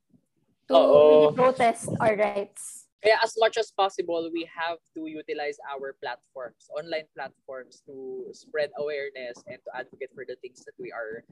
To 0.68 0.74
Oo. 0.76 0.98
really 1.00 1.30
protest 1.32 1.88
our 2.02 2.12
rights. 2.12 2.86
Kaya 3.00 3.22
as 3.22 3.38
much 3.38 3.54
as 3.54 3.70
possible, 3.70 4.28
we 4.34 4.42
have 4.50 4.82
to 4.98 5.06
utilize 5.06 5.56
our 5.70 5.94
platforms, 6.02 6.66
online 6.74 7.06
platforms 7.14 7.86
to 7.86 8.26
spread 8.34 8.74
awareness 8.82 9.38
and 9.46 9.62
to 9.62 9.70
advocate 9.78 10.10
for 10.10 10.26
the 10.26 10.34
things 10.42 10.66
that 10.66 10.74
we 10.76 10.90
are 10.90 11.22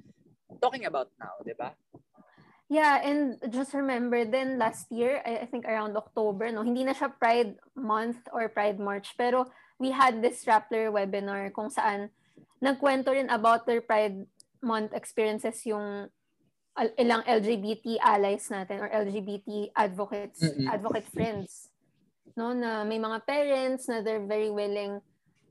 talking 0.61 0.85
about 0.85 1.11
now, 1.19 1.39
di 1.45 1.55
ba? 1.57 1.73
Yeah, 2.69 2.99
and 3.05 3.37
just 3.53 3.77
remember 3.77 4.25
then 4.25 4.59
last 4.59 4.89
year, 4.91 5.21
I, 5.25 5.45
I 5.45 5.47
think 5.47 5.69
around 5.69 5.97
October, 5.97 6.51
no, 6.51 6.65
hindi 6.65 6.83
na 6.83 6.97
siya 6.97 7.13
Pride 7.13 7.61
Month 7.77 8.25
or 8.33 8.49
Pride 8.49 8.81
March, 8.81 9.15
pero 9.21 9.47
we 9.79 9.93
had 9.93 10.25
this 10.25 10.45
Rappler 10.49 10.89
webinar 10.89 11.53
kung 11.53 11.69
saan 11.69 12.09
nagkwento 12.65 13.13
rin 13.13 13.29
about 13.29 13.69
their 13.69 13.85
Pride 13.85 14.25
Month 14.65 14.97
experiences 14.97 15.61
yung 15.69 16.09
ilang 16.99 17.23
LGBT 17.23 18.01
allies 18.03 18.49
natin 18.51 18.81
or 18.83 18.89
LGBT 18.91 19.71
advocates, 19.77 20.43
mm-hmm. 20.43 20.67
advocate 20.67 21.07
friends. 21.13 21.69
No, 22.35 22.51
na 22.51 22.83
may 22.83 22.99
mga 22.99 23.23
parents 23.23 23.87
na 23.87 24.03
they're 24.03 24.25
very 24.25 24.51
willing 24.51 24.99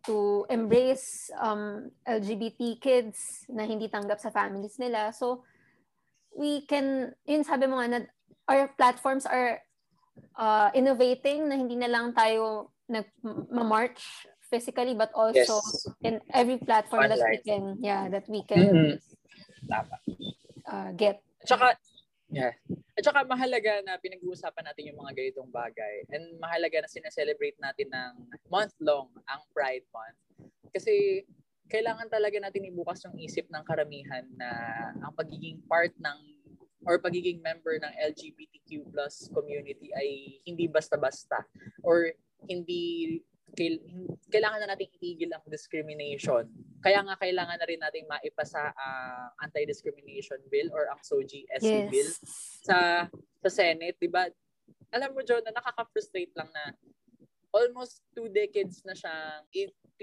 to 0.06 0.46
embrace 0.50 1.32
um, 1.40 1.90
LGBT 2.08 2.80
kids 2.80 3.48
na 3.48 3.64
hindi 3.64 3.88
tanggap 3.88 4.20
sa 4.20 4.30
families 4.30 4.76
nila. 4.80 5.16
So, 5.16 5.48
we 6.36 6.66
can, 6.66 7.14
yun 7.24 7.44
sabi 7.46 7.68
mo 7.70 7.80
nga 7.80 7.88
na 7.88 8.00
our 8.50 8.68
platforms 8.76 9.26
are 9.26 9.62
uh, 10.36 10.70
innovating 10.74 11.48
na 11.48 11.56
hindi 11.56 11.76
na 11.80 11.88
lang 11.88 12.12
tayo 12.12 12.74
nag-march 12.90 14.28
physically 14.50 14.94
but 14.94 15.10
also 15.16 15.58
yes. 15.58 15.88
in 16.04 16.22
every 16.30 16.62
platform 16.62 17.10
Online. 17.10 17.18
that 17.18 17.26
we 17.26 17.38
can 17.42 17.64
yeah 17.82 18.04
that 18.06 18.26
we 18.30 18.42
can 18.46 18.62
mm-hmm. 18.70 18.96
uh, 20.70 20.92
get 20.94 21.24
at 21.42 21.50
saka 21.50 21.74
yeah 22.34 22.54
at 22.94 23.02
saka 23.02 23.26
mahalaga 23.26 23.82
na 23.82 23.98
pinag-uusapan 23.98 24.70
natin 24.70 24.94
yung 24.94 25.02
mga 25.02 25.18
ganitong 25.18 25.50
bagay 25.50 26.06
and 26.14 26.38
mahalaga 26.38 26.86
na 26.86 26.90
sineselebrate 26.90 27.58
natin 27.58 27.90
ng 27.90 28.12
month 28.54 28.74
long 28.78 29.10
ang 29.26 29.42
Pride 29.50 29.86
Month 29.90 30.20
kasi 30.70 31.26
kailangan 31.74 32.06
talaga 32.06 32.38
natin 32.38 32.70
ibukas 32.70 33.02
yung 33.10 33.18
isip 33.18 33.50
ng 33.50 33.66
karamihan 33.66 34.26
na 34.38 34.50
ang 35.02 35.14
pagiging 35.18 35.58
part 35.66 35.90
ng 35.98 36.20
or 36.86 37.00
pagiging 37.00 37.42
member 37.42 37.80
ng 37.80 37.94
LGBTQ 38.12 38.92
plus 38.94 39.32
community 39.34 39.90
ay 39.96 40.38
hindi 40.46 40.70
basta-basta 40.70 41.42
or 41.82 42.12
hindi 42.46 43.18
kailangan 44.30 44.66
na 44.66 44.70
nating 44.74 44.92
itigil 44.98 45.32
ang 45.32 45.46
discrimination. 45.48 46.50
Kaya 46.84 47.00
nga 47.00 47.16
kailangan 47.16 47.56
na 47.56 47.68
rin 47.68 47.80
nating 47.80 48.06
maipasa 48.12 48.76
ang 48.76 49.32
uh, 49.40 49.44
anti-discrimination 49.48 50.44
bill 50.52 50.68
or 50.76 50.92
ang 50.92 51.00
SOGI 51.00 51.48
SC 51.56 51.72
yes. 51.72 51.88
bill 51.88 52.10
sa 52.68 52.78
sa 53.40 53.50
Senate, 53.50 53.96
'di 53.96 54.12
ba? 54.12 54.28
Alam 54.92 55.16
mo 55.16 55.24
John, 55.24 55.42
na 55.48 55.56
nakaka-frustrate 55.56 56.36
lang 56.36 56.52
na 56.52 56.76
almost 57.56 58.04
two 58.12 58.28
decades 58.28 58.84
na 58.84 58.94
siyang 58.94 59.48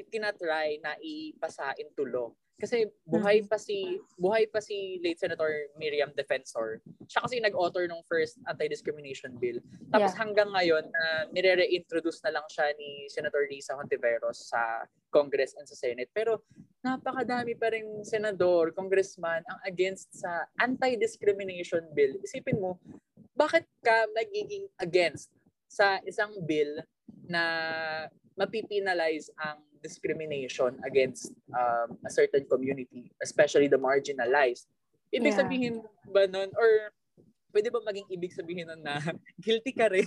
tinatry 0.08 0.80
na 0.80 0.96
ipasa 0.98 1.76
into 1.76 2.08
law. 2.08 2.32
Kasi 2.60 2.84
buhay 3.08 3.48
pa 3.48 3.56
si 3.56 3.96
buhay 4.20 4.44
pa 4.52 4.60
si 4.60 5.00
late 5.00 5.16
Senator 5.16 5.48
Miriam 5.80 6.12
Defensor. 6.12 6.84
Siya 7.08 7.24
kasi 7.24 7.40
nag-author 7.40 7.88
ng 7.88 8.04
first 8.04 8.36
anti-discrimination 8.44 9.34
bill. 9.40 9.64
Tapos 9.88 10.12
yeah. 10.12 10.20
hanggang 10.20 10.52
ngayon 10.52 10.84
na 10.92 11.02
uh, 11.02 11.22
nire-reintroduce 11.32 12.20
na 12.28 12.36
lang 12.36 12.46
siya 12.52 12.70
ni 12.76 13.08
Senator 13.08 13.48
Risa 13.48 13.72
Hontiveros 13.80 14.52
sa 14.52 14.84
Congress 15.08 15.56
and 15.56 15.64
sa 15.64 15.74
Senate. 15.74 16.12
Pero 16.12 16.44
napakadami 16.84 17.56
pa 17.56 17.72
rin 17.72 18.04
senador, 18.04 18.76
congressman 18.76 19.40
ang 19.48 19.60
against 19.64 20.12
sa 20.12 20.44
anti-discrimination 20.60 21.88
bill. 21.96 22.20
Isipin 22.20 22.60
mo, 22.60 22.76
bakit 23.32 23.64
ka 23.80 24.04
nagiging 24.12 24.68
against 24.80 25.32
sa 25.64 25.96
isang 26.04 26.36
bill 26.44 26.84
na 27.24 27.42
mapipinalize 28.38 29.30
ang 29.40 29.62
discrimination 29.80 30.76
against 30.84 31.32
um, 31.56 31.96
a 32.04 32.10
certain 32.12 32.44
community, 32.46 33.10
especially 33.24 33.66
the 33.66 33.80
marginalized. 33.80 34.68
Ibig 35.10 35.34
yeah. 35.34 35.40
sabihin 35.40 35.74
ba 36.12 36.28
nun, 36.28 36.52
or 36.54 36.94
pwede 37.50 37.72
ba 37.72 37.82
maging 37.82 38.06
ibig 38.12 38.36
sabihin 38.36 38.70
nun 38.70 38.84
na 38.84 39.00
guilty 39.44 39.74
ka 39.74 39.90
rin? 39.90 40.06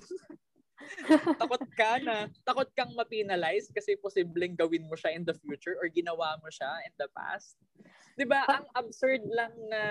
takot 1.41 1.63
ka 1.75 1.99
na, 1.99 2.29
takot 2.47 2.69
kang 2.77 2.93
mapinalize 2.95 3.67
kasi 3.73 3.97
posibleng 3.99 4.55
gawin 4.55 4.85
mo 4.87 4.95
siya 4.95 5.15
in 5.15 5.25
the 5.25 5.35
future 5.43 5.75
or 5.81 5.89
ginawa 5.89 6.37
mo 6.39 6.47
siya 6.47 6.69
in 6.87 6.93
the 6.95 7.09
past. 7.11 7.59
'Di 8.15 8.25
ba? 8.29 8.45
Ang 8.47 8.65
absurd 8.77 9.25
lang 9.27 9.53
na 9.67 9.81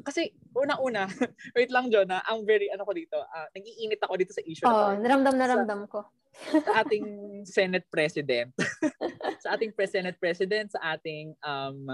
kasi 0.00 0.32
una-una, 0.56 1.04
wait 1.56 1.68
lang 1.68 1.92
Jonah, 1.92 2.24
ang 2.24 2.48
very 2.48 2.72
ano 2.72 2.88
ko 2.88 2.96
dito, 2.96 3.20
uh, 3.20 3.46
nag-iinit 3.52 4.00
ako 4.00 4.16
dito 4.16 4.32
sa 4.32 4.40
issue. 4.48 4.64
Oh, 4.64 4.96
na 4.96 5.04
naramdam 5.04 5.36
naramdam 5.36 5.84
ko 5.92 6.08
sa 6.34 6.72
ating 6.84 7.06
Senate 7.46 7.86
President, 7.90 8.50
sa 9.42 9.56
ating 9.56 9.74
Senate 9.86 10.18
President, 10.18 10.70
sa 10.72 10.96
ating 10.96 11.34
um, 11.42 11.90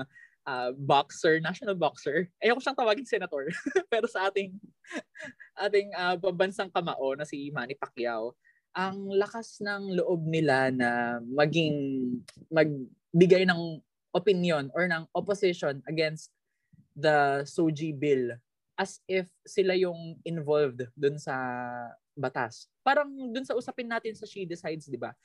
uh, 0.47 0.71
boxer, 0.79 1.43
national 1.43 1.75
boxer. 1.75 2.31
Ayoko 2.41 2.63
siyang 2.63 2.79
tawagin 2.79 3.09
senator. 3.09 3.51
Pero 3.93 4.07
sa 4.07 4.31
ating 4.31 4.55
ating 5.59 5.91
uh, 5.97 6.17
bansang 6.33 6.71
kamao 6.71 7.19
na 7.19 7.27
si 7.27 7.51
Manny 7.51 7.75
Pacquiao, 7.75 8.33
ang 8.77 9.09
lakas 9.11 9.59
ng 9.65 9.97
loob 9.97 10.29
nila 10.29 10.69
na 10.71 11.19
maging 11.25 11.75
magbigay 12.53 13.49
ng 13.49 13.81
opinion 14.13 14.69
or 14.73 14.89
ng 14.89 15.05
opposition 15.13 15.81
against 15.89 16.33
the 16.97 17.45
Soji 17.45 17.93
bill 17.93 18.33
as 18.77 19.01
if 19.09 19.27
sila 19.49 19.73
yung 19.73 20.21
involved 20.23 20.85
dun 20.93 21.17
sa 21.17 21.35
batas. 22.13 22.69
Parang 22.85 23.09
dun 23.09 23.45
sa 23.45 23.57
usapin 23.57 23.89
natin 23.89 24.13
sa 24.13 24.29
She 24.29 24.45
Decides, 24.45 24.89
di 24.89 25.01
ba? 25.01 25.17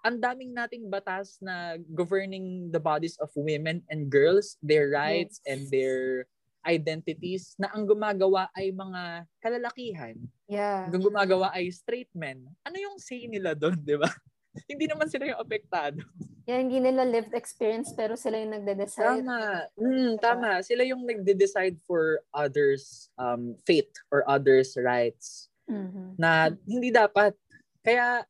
Ang 0.00 0.20
daming 0.20 0.56
nating 0.56 0.88
batas 0.88 1.36
na 1.44 1.76
governing 1.92 2.72
the 2.72 2.80
bodies 2.80 3.20
of 3.20 3.28
women 3.36 3.84
and 3.92 4.08
girls, 4.08 4.56
their 4.64 4.88
rights 4.92 5.40
yes. 5.44 5.48
and 5.48 5.60
their 5.68 6.24
identities 6.64 7.56
na 7.56 7.72
ang 7.72 7.88
gumagawa 7.88 8.48
ay 8.56 8.72
mga 8.72 9.24
kalalakihan. 9.40 10.16
Yeah. 10.48 10.88
Ang 10.88 11.04
gumagawa 11.04 11.52
ay 11.56 11.72
straight 11.72 12.12
men. 12.12 12.48
Ano 12.64 12.76
yung 12.76 12.96
say 13.00 13.24
nila 13.28 13.56
doon, 13.56 13.80
di 13.80 13.96
ba? 13.96 14.08
hindi 14.70 14.88
naman 14.88 15.08
sila 15.08 15.28
yung 15.28 15.40
apektado. 15.40 16.00
Yeah, 16.48 16.60
hindi 16.60 16.80
nila 16.80 17.04
lived 17.04 17.36
experience 17.36 17.92
pero 17.92 18.16
sila 18.16 18.40
yung 18.40 18.56
nagde-decide. 18.56 19.22
Tama. 19.22 19.38
Mm, 19.76 20.12
tama. 20.18 20.50
Sila 20.64 20.82
yung 20.82 21.04
nagde-decide 21.04 21.76
for 21.84 22.24
others 22.32 23.12
um 23.20 23.54
fate 23.68 23.92
or 24.08 24.24
others 24.24 24.74
rights 24.80 25.52
mm-hmm. 25.68 26.16
na 26.16 26.50
hindi 26.64 26.90
dapat. 26.90 27.36
Kaya 27.84 28.24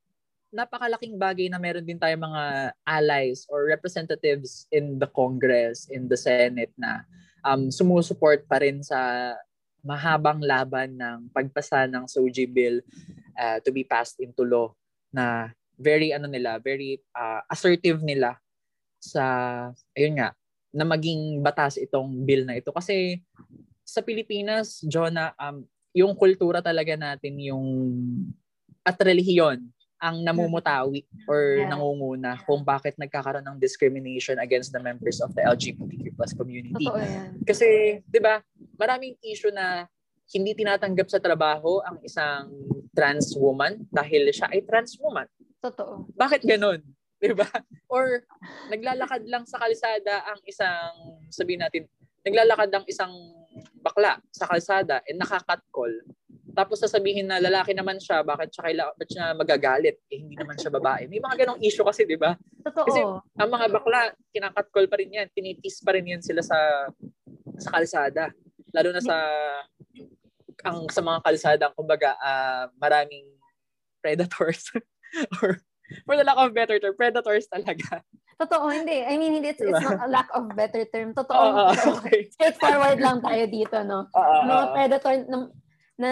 napakalaking 0.50 1.14
bagay 1.14 1.46
na 1.46 1.62
meron 1.62 1.86
din 1.86 1.98
tayo 1.98 2.14
mga 2.18 2.74
allies 2.82 3.46
or 3.46 3.70
representatives 3.70 4.66
in 4.74 4.98
the 4.98 5.06
Congress, 5.06 5.86
in 5.88 6.10
the 6.10 6.18
Senate 6.18 6.74
na 6.74 7.06
um, 7.46 7.70
sumusuport 7.70 8.44
pa 8.50 8.58
rin 8.58 8.82
sa 8.82 9.32
mahabang 9.80 10.44
laban 10.44 10.98
ng 10.98 11.18
pagpasa 11.32 11.88
ng 11.88 12.04
SOGI 12.04 12.46
bill 12.50 12.82
uh, 13.38 13.62
to 13.64 13.72
be 13.72 13.86
passed 13.86 14.20
into 14.20 14.44
law 14.44 14.68
na 15.08 15.54
very 15.80 16.12
ano 16.12 16.28
nila, 16.28 16.60
very 16.60 17.00
uh, 17.16 17.40
assertive 17.48 18.04
nila 18.04 18.36
sa 19.00 19.24
ayun 19.96 20.20
nga 20.20 20.36
na 20.70 20.84
maging 20.84 21.40
batas 21.40 21.80
itong 21.80 22.22
bill 22.22 22.44
na 22.44 22.60
ito 22.60 22.70
kasi 22.70 23.24
sa 23.82 24.04
Pilipinas, 24.04 24.84
Jonah, 24.86 25.34
um, 25.34 25.66
yung 25.90 26.14
kultura 26.14 26.62
talaga 26.62 26.94
natin 26.94 27.34
yung 27.42 27.66
at 28.86 28.94
relihiyon 28.94 29.66
ang 30.00 30.16
namumutawi 30.24 31.04
or 31.28 31.60
Yeah. 31.60 31.68
nangunguna 31.76 32.40
kung 32.48 32.64
bakit 32.64 32.96
nagkakaroon 32.96 33.44
ng 33.44 33.58
discrimination 33.60 34.40
against 34.40 34.72
the 34.72 34.80
members 34.80 35.20
of 35.20 35.34
the 35.36 35.44
LGBTQ 35.44 36.16
plus 36.16 36.32
community. 36.32 36.88
Totoo 36.88 36.96
yan. 36.96 37.36
Kasi, 37.44 38.00
'di 38.08 38.20
ba, 38.22 38.40
maraming 38.80 39.12
issue 39.20 39.52
na 39.52 39.84
hindi 40.32 40.56
tinatanggap 40.56 41.10
sa 41.10 41.20
trabaho 41.20 41.84
ang 41.84 42.00
isang 42.00 42.48
trans 42.96 43.36
woman 43.36 43.84
dahil 43.92 44.32
siya 44.32 44.48
ay 44.48 44.64
trans 44.64 44.96
woman. 44.96 45.28
Totoo. 45.60 46.08
Bakit 46.16 46.44
ganun? 46.48 46.80
'Di 47.20 47.36
ba? 47.36 47.46
Or 47.92 48.24
naglalakad 48.72 49.28
lang 49.28 49.44
sa 49.44 49.60
kalsada 49.60 50.24
ang 50.24 50.40
isang 50.48 51.20
sabihin 51.28 51.60
natin, 51.60 51.84
naglalakad 52.24 52.72
ang 52.72 52.84
isang 52.88 53.12
bakla 53.84 54.16
sa 54.32 54.48
kalsada 54.48 55.04
and 55.04 55.20
nakakatcall. 55.20 55.92
Tapos 56.50 56.82
sasabihin 56.82 57.30
na 57.30 57.38
lalaki 57.38 57.70
naman 57.76 58.00
siya, 58.02 58.26
bakit 58.26 58.50
siya 58.50 58.64
kaila, 58.66 58.82
bakit 58.98 59.08
siya 59.14 59.24
magagalit? 59.38 59.96
Eh, 60.10 60.18
hindi 60.18 60.34
naman 60.34 60.58
siya 60.58 60.74
babae. 60.74 61.06
May 61.06 61.22
mga 61.22 61.46
ganong 61.46 61.62
issue 61.62 61.86
kasi, 61.86 62.02
'di 62.08 62.18
ba? 62.18 62.34
Totoo. 62.66 62.86
Kasi 62.88 63.00
ang 63.38 63.50
mga 63.52 63.66
bakla, 63.70 64.10
kinakatcall 64.34 64.88
pa 64.90 64.96
rin 64.98 65.14
yan. 65.14 65.26
Tinitis 65.30 65.78
pa 65.84 65.94
rin 65.94 66.10
yan 66.10 66.22
sila 66.24 66.42
sa 66.42 66.58
sa 67.60 67.68
kalsada. 67.70 68.34
Lalo 68.74 68.90
na 68.90 69.02
sa 69.04 69.16
ang 70.64 70.88
sa 70.92 71.00
mga 71.00 71.18
kalsada, 71.24 71.64
kumbaga, 71.72 72.16
ah, 72.20 72.68
maraming 72.76 73.28
predators. 74.02 74.72
or 75.42 75.60
for 76.06 76.14
the 76.16 76.24
lack 76.24 76.38
of 76.38 76.54
better 76.54 76.78
term, 76.78 76.94
predators 76.94 77.46
talaga. 77.50 78.02
Totoo, 78.40 78.72
hindi. 78.72 79.04
I 79.04 79.20
mean, 79.20 79.36
hindi, 79.36 79.52
it's, 79.52 79.60
it's 79.60 79.68
Diba? 79.68 80.00
not 80.00 80.00
a 80.00 80.08
lack 80.08 80.28
of 80.32 80.48
better 80.56 80.88
term. 80.88 81.12
Totoo. 81.12 81.36
Oo, 81.36 81.62
okay. 82.00 82.32
Straightforward 82.32 82.96
lang 82.96 83.20
tayo 83.20 83.44
dito, 83.44 83.76
no? 83.84 84.08
Oo, 84.16 84.36
Mga 84.48 84.64
predator 84.72 85.14
na, 85.28 85.36
na 86.00 86.10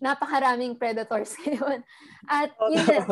napakaraming 0.00 0.80
predators 0.80 1.36
ngayon. 1.44 1.84
At 2.26 2.56
Oo. 2.56 2.72
yun, 2.72 2.84
din, 2.88 3.04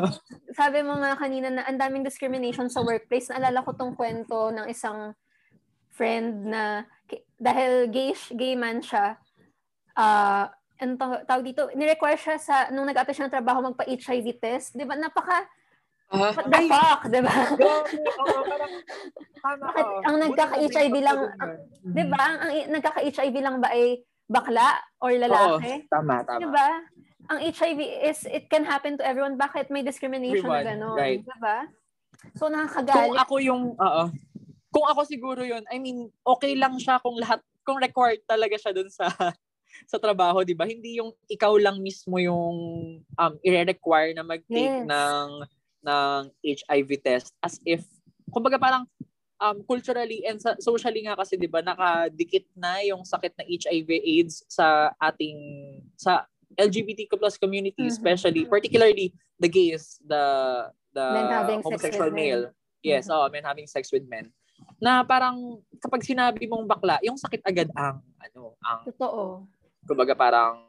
sabi 0.56 0.80
mo 0.80 0.96
nga 0.96 1.12
kanina 1.20 1.52
na 1.52 1.62
ang 1.68 1.76
daming 1.76 2.00
discrimination 2.00 2.72
sa 2.72 2.80
workplace. 2.80 3.28
Naalala 3.28 3.60
ko 3.60 3.76
tong 3.76 3.92
kwento 3.92 4.48
ng 4.48 4.64
isang 4.72 5.12
friend 5.92 6.48
na 6.48 6.88
dahil 7.36 7.92
gay, 7.92 8.16
gay 8.32 8.54
man 8.56 8.80
siya, 8.80 9.20
ah 9.98 10.48
ano 10.80 10.92
taw- 10.96 11.22
tawag 11.22 11.44
dito, 11.44 11.68
nirequire 11.72 12.16
siya 12.16 12.36
sa, 12.36 12.68
nung 12.70 12.84
nag-apply 12.84 13.12
siya 13.12 13.26
ng 13.26 13.34
trabaho, 13.34 13.60
magpa-HIV 13.62 14.26
test. 14.36 14.72
Di 14.72 14.82
ba? 14.82 14.96
Napaka, 14.96 15.44
Ah, 16.10 16.34
what 16.34 16.42
the 16.42 16.58
ay, 16.58 16.66
fuck? 16.66 17.00
Di 17.06 17.20
ba? 17.22 17.34
Bakit 19.40 19.86
ang 20.02 20.16
nagkaka-HIV 20.18 20.94
na 20.96 21.04
lang. 21.06 21.18
Di 21.86 22.04
ba? 22.04 22.18
Ang, 22.18 22.38
ang 22.40 22.50
nagkaka-HIV 22.72 23.34
lang 23.38 23.56
ba 23.58 23.70
ay 23.70 24.02
bakla 24.26 24.68
or 24.98 25.14
lalaki? 25.14 25.70
Oo, 25.80 25.88
tama, 25.88 26.14
tama. 26.22 26.40
Di 26.40 26.48
ba? 26.48 26.68
Ang 27.30 27.38
HIV 27.44 27.78
is, 28.04 28.26
it 28.26 28.50
can 28.50 28.66
happen 28.66 28.98
to 28.98 29.06
everyone. 29.06 29.38
Bakit 29.38 29.70
may 29.70 29.86
discrimination 29.86 30.42
Everyone, 30.42 30.66
na 30.66 30.70
gano'n? 30.74 30.96
right. 30.98 31.22
Di 31.22 31.38
ba? 31.38 31.58
So, 32.34 32.46
Kung 32.46 32.58
nakakagalit. 32.58 33.14
ako 33.16 33.34
yung, 33.38 33.62
oo. 33.72 34.04
Kung 34.70 34.86
ako 34.86 35.00
siguro 35.04 35.42
yun, 35.42 35.62
I 35.66 35.78
mean, 35.78 36.10
okay 36.20 36.54
lang 36.54 36.74
siya 36.76 36.98
kung 36.98 37.14
lahat, 37.16 37.38
kung 37.62 37.78
required 37.78 38.22
talaga 38.24 38.54
siya 38.54 38.72
dun 38.72 38.86
sa 38.88 39.06
sa 39.86 39.98
trabaho, 39.98 40.42
di 40.42 40.54
ba? 40.54 40.64
Hindi 40.64 40.98
yung 40.98 41.10
ikaw 41.26 41.54
lang 41.56 41.78
mismo 41.78 42.16
yung 42.16 42.56
um, 43.04 43.32
i-require 43.40 44.12
na 44.12 44.22
mag-take 44.22 44.76
Yes. 44.78 44.86
ng 44.86 45.28
ng 45.80 46.20
HIV 46.44 46.88
test 47.00 47.32
as 47.40 47.56
if, 47.64 47.80
kumbaga 48.28 48.60
parang 48.60 48.84
um, 49.40 49.56
culturally 49.64 50.20
and 50.28 50.36
socially 50.60 51.00
nga 51.02 51.16
kasi, 51.16 51.40
di 51.40 51.48
ba, 51.48 51.64
nakadikit 51.64 52.44
na 52.52 52.84
yung 52.84 53.00
sakit 53.00 53.32
na 53.34 53.44
HIV 53.44 53.88
AIDS 53.88 54.44
sa 54.46 54.92
ating, 55.00 55.40
sa 55.96 56.28
LGBTQ 56.52 57.16
plus 57.16 57.40
community, 57.40 57.88
Mhm. 57.88 57.94
especially, 57.94 58.44
particularly 58.44 59.14
the 59.38 59.48
gays, 59.48 59.96
the 60.04 60.20
the 60.92 61.06
homosexual 61.62 62.10
with 62.10 62.18
men. 62.18 62.26
male. 62.28 62.44
Yes, 62.82 63.06
Mhm. 63.06 63.14
oh, 63.14 63.26
men 63.30 63.46
having 63.46 63.64
sex 63.64 63.88
with 63.88 64.04
men. 64.04 64.28
Na 64.76 65.00
parang 65.00 65.62
kapag 65.78 66.04
sinabi 66.04 66.44
mong 66.44 66.68
bakla, 66.68 67.00
yung 67.00 67.16
sakit 67.16 67.40
agad 67.40 67.70
ang 67.72 68.04
ano, 68.20 68.58
ang 68.60 68.84
Totoo. 68.84 69.46
Kumbaga 69.84 70.14
parang 70.14 70.66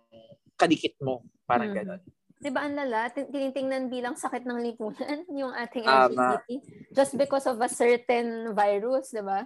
kadikit 0.56 0.94
mo, 1.02 1.26
parang 1.44 1.74
Mhm. 1.74 1.78
gano'n. 1.78 2.02
Di 2.42 2.50
ba 2.50 2.66
ang 2.66 2.74
lala? 2.74 3.10
Tin- 3.14 3.30
Tinitingnan 3.30 3.86
bilang 3.90 4.18
sakit 4.18 4.50
ng 4.50 4.60
lipunan 4.66 5.26
yung 5.42 5.54
ating. 5.54 5.86
LGBT. 5.86 6.50
Just 6.90 7.14
because 7.14 7.46
of 7.46 7.62
a 7.62 7.70
certain 7.70 8.58
virus, 8.58 9.14
di 9.14 9.22
ba? 9.22 9.46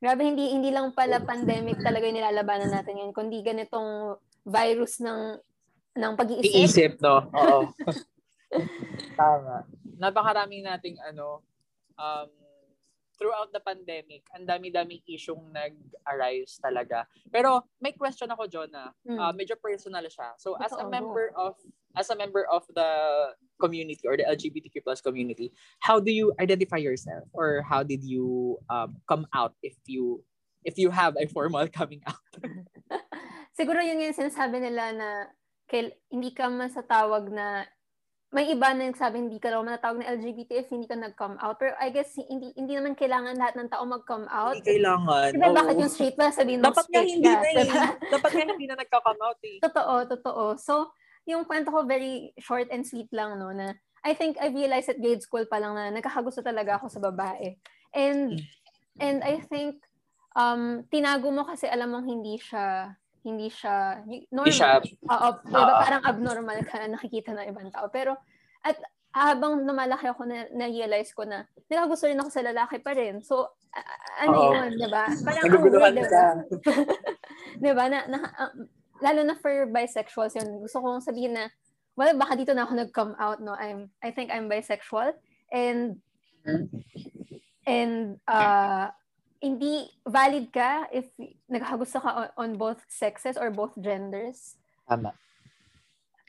Grabe, 0.00 0.24
hindi 0.24 0.52
hindi 0.52 0.72
lang 0.72 0.92
pala 0.92 1.20
pandemic 1.20 1.80
talaga 1.80 2.08
yung 2.08 2.16
nilalabanan 2.20 2.72
natin 2.72 2.96
ngayon, 2.96 3.12
kundi 3.12 3.40
ganitong 3.40 4.16
virus 4.44 5.00
ng 5.00 5.36
ng 5.96 6.12
pag-iisip. 6.16 6.56
Iisip, 6.56 6.92
no? 7.04 7.28
Oo. 7.32 7.68
Tama. 9.20 9.68
Napakaraming 10.00 10.64
nating 10.64 10.96
ano, 11.04 11.44
um, 11.96 12.28
throughout 13.20 13.52
the 13.52 13.60
pandemic, 13.60 14.24
ang 14.32 14.48
dami-daming 14.48 15.04
isyong 15.04 15.52
nag-arise 15.52 16.56
talaga. 16.56 17.04
Pero 17.28 17.68
may 17.76 17.92
question 17.92 18.32
ako, 18.32 18.48
Jonah. 18.48 18.96
Mm. 19.04 19.20
Uh, 19.20 19.32
medyo 19.36 19.60
personal 19.60 20.00
siya. 20.08 20.32
So 20.40 20.56
as 20.56 20.72
a 20.72 20.88
member 20.88 21.28
of 21.36 21.60
as 21.92 22.08
a 22.08 22.16
member 22.16 22.48
of 22.48 22.64
the 22.72 22.90
community 23.60 24.00
or 24.08 24.16
the 24.16 24.24
LGBTQ 24.24 24.80
plus 24.80 25.04
community, 25.04 25.52
how 25.84 26.00
do 26.00 26.08
you 26.08 26.32
identify 26.40 26.80
yourself 26.80 27.28
or 27.36 27.60
how 27.60 27.84
did 27.84 28.00
you 28.00 28.56
um, 28.72 28.96
come 29.04 29.28
out 29.36 29.52
if 29.60 29.76
you 29.84 30.24
if 30.64 30.80
you 30.80 30.88
have 30.88 31.12
a 31.20 31.28
formal 31.28 31.68
coming 31.78 32.00
out? 32.08 32.24
Siguro 33.60 33.84
yun 33.84 34.00
yung 34.00 34.16
sinasabi 34.16 34.64
nila 34.64 34.96
na 34.96 35.08
kail- 35.68 35.98
hindi 36.08 36.32
ka 36.32 36.48
masatawag 36.48 37.28
na 37.28 37.68
may 38.30 38.46
iba 38.46 38.70
na 38.70 38.86
nagsabi 38.86 39.26
hindi 39.26 39.42
ka 39.42 39.50
raw 39.50 39.60
manatawag 39.62 40.06
na 40.06 40.10
LGBT 40.14 40.62
if 40.62 40.70
hindi 40.70 40.86
ka 40.86 40.94
nag-come 40.94 41.34
out. 41.42 41.58
Pero 41.58 41.74
I 41.82 41.90
guess 41.90 42.14
hindi 42.14 42.54
hindi 42.54 42.78
naman 42.78 42.94
kailangan 42.94 43.34
lahat 43.34 43.58
ng 43.58 43.68
tao 43.74 43.82
mag-come 43.82 44.30
out. 44.30 44.54
Hindi 44.54 44.78
kailangan. 44.78 45.34
Diba 45.34 45.50
Oo. 45.50 45.58
bakit 45.58 45.76
yung 45.82 45.90
straight 45.90 46.14
ba 46.14 46.30
sabihin 46.30 46.62
Dapat 46.62 46.86
nga 46.86 47.02
straight 47.02 47.10
hindi 47.10 47.26
ka, 47.26 47.42
na 47.42 47.50
eh. 47.50 47.54
diba? 47.66 47.86
Dapat 48.14 48.30
nga 48.30 48.44
hindi 48.54 48.66
na 48.70 48.76
nagka-come 48.78 49.22
out 49.26 49.40
eh. 49.42 49.58
Totoo, 49.58 49.94
totoo. 50.14 50.44
So, 50.62 50.94
yung 51.26 51.42
kwento 51.42 51.74
ko 51.74 51.82
very 51.82 52.30
short 52.38 52.70
and 52.70 52.86
sweet 52.86 53.10
lang, 53.10 53.34
no, 53.42 53.50
na 53.50 53.74
I 54.06 54.14
think 54.14 54.38
I 54.38 54.54
realized 54.54 54.94
at 54.94 55.02
grade 55.02 55.26
school 55.26 55.44
pa 55.50 55.58
lang 55.58 55.74
na 55.74 55.90
nagkakagusto 55.90 56.40
talaga 56.40 56.78
ako 56.78 56.86
sa 56.86 57.02
babae. 57.02 57.58
And, 57.90 58.38
and 59.02 59.26
I 59.26 59.42
think, 59.42 59.82
um, 60.38 60.86
tinago 60.86 61.34
mo 61.34 61.42
kasi 61.44 61.66
alam 61.66 61.92
mong 61.92 62.06
hindi 62.06 62.38
siya, 62.38 62.94
hindi 63.20 63.48
siya 63.52 64.00
normal. 64.32 64.46
Hindi 64.48 64.52
siya, 64.56 64.80
Oo, 64.84 65.28
diba, 65.44 65.60
Oo. 65.60 65.80
parang 65.84 66.02
abnormal 66.04 66.58
ka 66.64 66.76
na 66.80 66.96
nakikita 66.96 67.36
ng 67.36 67.46
ibang 67.52 67.68
tao. 67.68 67.86
Pero, 67.92 68.16
at 68.64 68.76
habang 69.10 69.66
lumalaki 69.66 70.06
ako, 70.06 70.22
na, 70.24 70.46
na-realize 70.54 71.10
ko 71.12 71.26
na 71.26 71.44
nakagusto 71.66 72.06
rin 72.06 72.20
ako 72.20 72.30
sa 72.30 72.46
lalaki 72.46 72.78
pa 72.78 72.94
rin. 72.94 73.20
So, 73.20 73.50
a- 73.74 74.24
ano 74.24 74.36
Oo. 74.38 74.52
yun, 74.54 74.70
diba? 74.78 75.04
Parang 75.26 75.42
ang 75.44 75.52
weird, 75.60 75.98
ka. 75.98 76.00
diba? 76.00 76.26
diba? 77.64 77.84
Na, 77.90 77.98
na, 78.06 78.18
ah, 78.38 78.52
lalo 79.02 79.20
na 79.26 79.34
for 79.36 79.66
bisexuals 79.68 80.38
yun. 80.38 80.62
Gusto 80.62 80.80
kong 80.80 81.02
sabihin 81.02 81.34
na, 81.34 81.50
well, 81.98 82.14
baka 82.16 82.38
dito 82.38 82.54
na 82.54 82.64
ako 82.64 82.72
nag-come 82.78 83.14
out, 83.18 83.42
no? 83.42 83.52
I'm, 83.58 83.90
I 84.00 84.14
think 84.14 84.30
I'm 84.30 84.48
bisexual. 84.48 85.12
And, 85.50 85.98
and, 87.66 88.16
uh, 88.30 88.94
hindi 89.40 89.88
valid 90.04 90.52
ka 90.52 90.86
if 90.92 91.08
nagkagusto 91.48 91.98
ka 91.98 92.10
on, 92.12 92.28
on 92.36 92.50
both 92.60 92.80
sexes 92.92 93.40
or 93.40 93.48
both 93.48 93.72
genders. 93.80 94.60
Tama. 94.84 95.16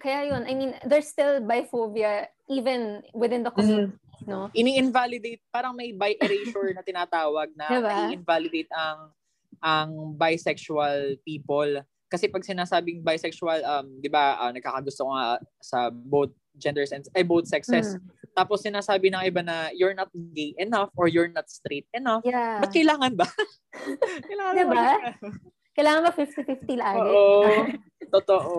Kaya 0.02 0.34
yun, 0.34 0.50
I 0.50 0.54
mean, 0.58 0.72
there's 0.88 1.12
still 1.12 1.44
biphobia 1.46 2.32
even 2.50 3.06
within 3.14 3.46
the 3.46 3.54
community, 3.54 3.94
no? 4.26 4.50
Ini-invalidate, 4.50 5.46
parang 5.54 5.78
may 5.78 5.94
bi 5.94 6.18
erasure 6.18 6.74
na 6.74 6.82
tinatawag 6.82 7.54
na 7.54 7.68
Diba? 7.70 8.10
i-invalidate 8.10 8.72
ang 8.74 9.14
ang 9.62 10.18
bisexual 10.18 11.22
people. 11.22 11.86
Kasi 12.12 12.28
pag 12.28 12.44
sinasabing 12.44 13.00
bisexual, 13.00 13.64
um, 13.64 13.88
'di 14.04 14.12
ba, 14.12 14.36
ah, 14.36 14.52
nagkakagusto 14.52 15.08
nga 15.08 15.40
sa 15.64 15.88
both 15.88 16.36
genders 16.60 16.92
and 16.92 17.08
ay 17.16 17.24
both 17.24 17.48
sexes. 17.48 17.96
Mm. 17.96 18.04
Tapos 18.36 18.60
sinasabi 18.60 19.08
ng 19.08 19.24
iba 19.24 19.40
na 19.40 19.72
you're 19.72 19.96
not 19.96 20.12
gay 20.36 20.52
enough 20.60 20.92
or 21.00 21.08
you're 21.08 21.32
not 21.32 21.48
straight 21.48 21.88
enough. 21.96 22.20
Yeah. 22.28 22.60
Ba't 22.60 22.76
kailangan 22.76 23.16
ba? 23.16 23.28
kailangan 24.28 24.56
Diba? 24.60 24.76
ba? 24.76 24.88
Kailangan 25.72 26.02
ba 26.04 26.12
50-50 26.12 26.76
lagi? 26.84 27.00
Oo. 27.00 27.44
Totoo. 28.12 28.56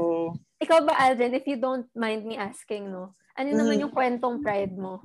Ikaw 0.65 0.79
ba, 0.88 0.97
Aldrin, 0.97 1.37
if 1.37 1.45
you 1.45 1.61
don't 1.61 1.85
mind 1.93 2.25
me 2.25 2.41
asking, 2.41 2.88
no? 2.88 3.12
Ano 3.37 3.53
naman 3.53 3.77
Mm. 3.77 3.83
yung 3.85 3.93
kwentong 3.93 4.41
pride 4.41 4.73
mo? 4.73 5.05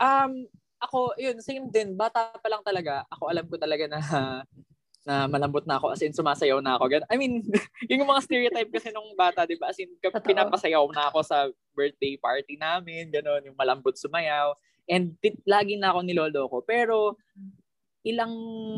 Um, 0.00 0.48
ako, 0.80 1.12
yun, 1.20 1.36
same 1.44 1.68
din. 1.68 1.92
Bata 1.92 2.32
pa 2.32 2.48
lang 2.48 2.64
talaga. 2.64 3.04
Ako 3.12 3.28
alam 3.28 3.44
ko 3.44 3.60
talaga 3.60 3.84
na 3.88 4.00
na 5.04 5.28
malambot 5.28 5.62
na 5.68 5.76
ako 5.76 5.92
as 5.92 6.00
in 6.00 6.16
sumasayaw 6.16 6.64
na 6.64 6.80
ako. 6.80 6.88
Gan- 6.88 7.08
I 7.12 7.16
mean, 7.20 7.44
yung 7.92 8.08
mga 8.08 8.24
stereotype 8.24 8.72
kasi 8.72 8.88
nung 8.88 9.12
bata, 9.12 9.44
'di 9.44 9.60
ba? 9.60 9.68
As 9.68 9.78
in 9.78 9.92
Totoo. 10.00 10.24
pinapasayaw 10.24 10.84
na 10.96 11.12
ako 11.12 11.20
sa 11.20 11.48
birthday 11.76 12.16
party 12.16 12.56
namin, 12.56 13.12
gano'n, 13.12 13.44
yung 13.44 13.56
malambot 13.56 13.92
sumayaw. 13.94 14.56
And 14.88 15.16
tit- 15.20 15.44
lagi 15.44 15.76
na 15.76 15.92
ako 15.92 16.00
niloloko. 16.04 16.56
Pero 16.64 17.20
ilang 18.04 18.32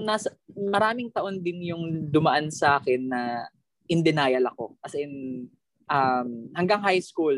nasa 0.07 0.31
maraming 0.55 1.11
taon 1.11 1.43
din 1.43 1.75
yung 1.75 2.11
dumaan 2.15 2.51
sa 2.51 2.79
akin 2.79 3.11
na 3.11 3.47
in 3.87 4.03
denial 4.03 4.51
ako. 4.51 4.79
As 4.83 4.95
in, 4.95 5.47
um, 5.91 6.51
hanggang 6.55 6.83
high 6.83 7.03
school, 7.03 7.35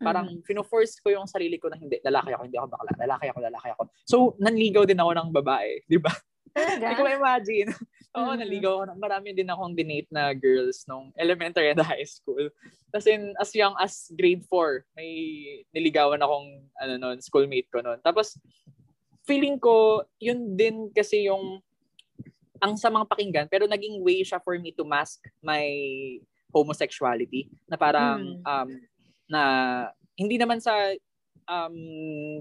parang 0.00 0.40
mm. 0.40 0.42
fino-force 0.46 0.98
ko 1.02 1.12
yung 1.12 1.28
sarili 1.28 1.58
ko 1.60 1.68
na 1.68 1.76
hindi, 1.76 2.00
lalaki 2.00 2.32
ako, 2.32 2.42
hindi 2.46 2.58
ako 2.58 2.68
bakla, 2.72 2.92
lalaki 2.96 3.26
ako, 3.28 3.38
lalaki 3.42 3.68
ako. 3.74 3.82
So, 4.06 4.16
nanligaw 4.40 4.88
din 4.88 4.98
ako 5.02 5.10
ng 5.14 5.28
babae, 5.34 5.84
di 5.84 5.98
ba? 6.00 6.10
Hindi 6.52 6.94
ko 6.96 7.04
imagine. 7.08 7.70
Oo, 8.12 8.28
mm-hmm. 8.28 8.40
naligaw 8.44 8.72
ako. 8.76 8.84
Marami 9.00 9.28
din 9.32 9.48
akong 9.48 9.72
dinate 9.72 10.10
na 10.12 10.36
girls 10.36 10.84
nung 10.84 11.08
elementary 11.16 11.72
and 11.72 11.80
high 11.80 12.04
school. 12.04 12.44
As 12.92 13.08
in, 13.08 13.32
as 13.40 13.56
young 13.56 13.72
as 13.80 14.12
grade 14.12 14.44
4, 14.44 14.84
may 14.92 15.10
niligawan 15.72 16.20
akong 16.20 16.60
ano 16.76 16.94
nun, 17.00 17.18
schoolmate 17.24 17.72
ko 17.72 17.80
noon. 17.80 17.96
Tapos, 18.04 18.36
feeling 19.24 19.56
ko, 19.56 20.04
yun 20.20 20.52
din 20.52 20.92
kasi 20.92 21.24
yung 21.24 21.64
ang 22.62 22.78
samang 22.78 23.08
pakinggan, 23.08 23.50
pero 23.50 23.66
naging 23.66 24.04
way 24.04 24.22
siya 24.22 24.38
for 24.38 24.54
me 24.60 24.70
to 24.70 24.86
mask 24.86 25.18
my 25.42 25.66
homosexuality 26.52 27.48
na 27.66 27.80
parang 27.80 28.38
mm. 28.38 28.44
um, 28.44 28.70
na 29.26 29.42
hindi 30.14 30.36
naman 30.36 30.60
sa 30.60 30.76
um, 31.48 31.76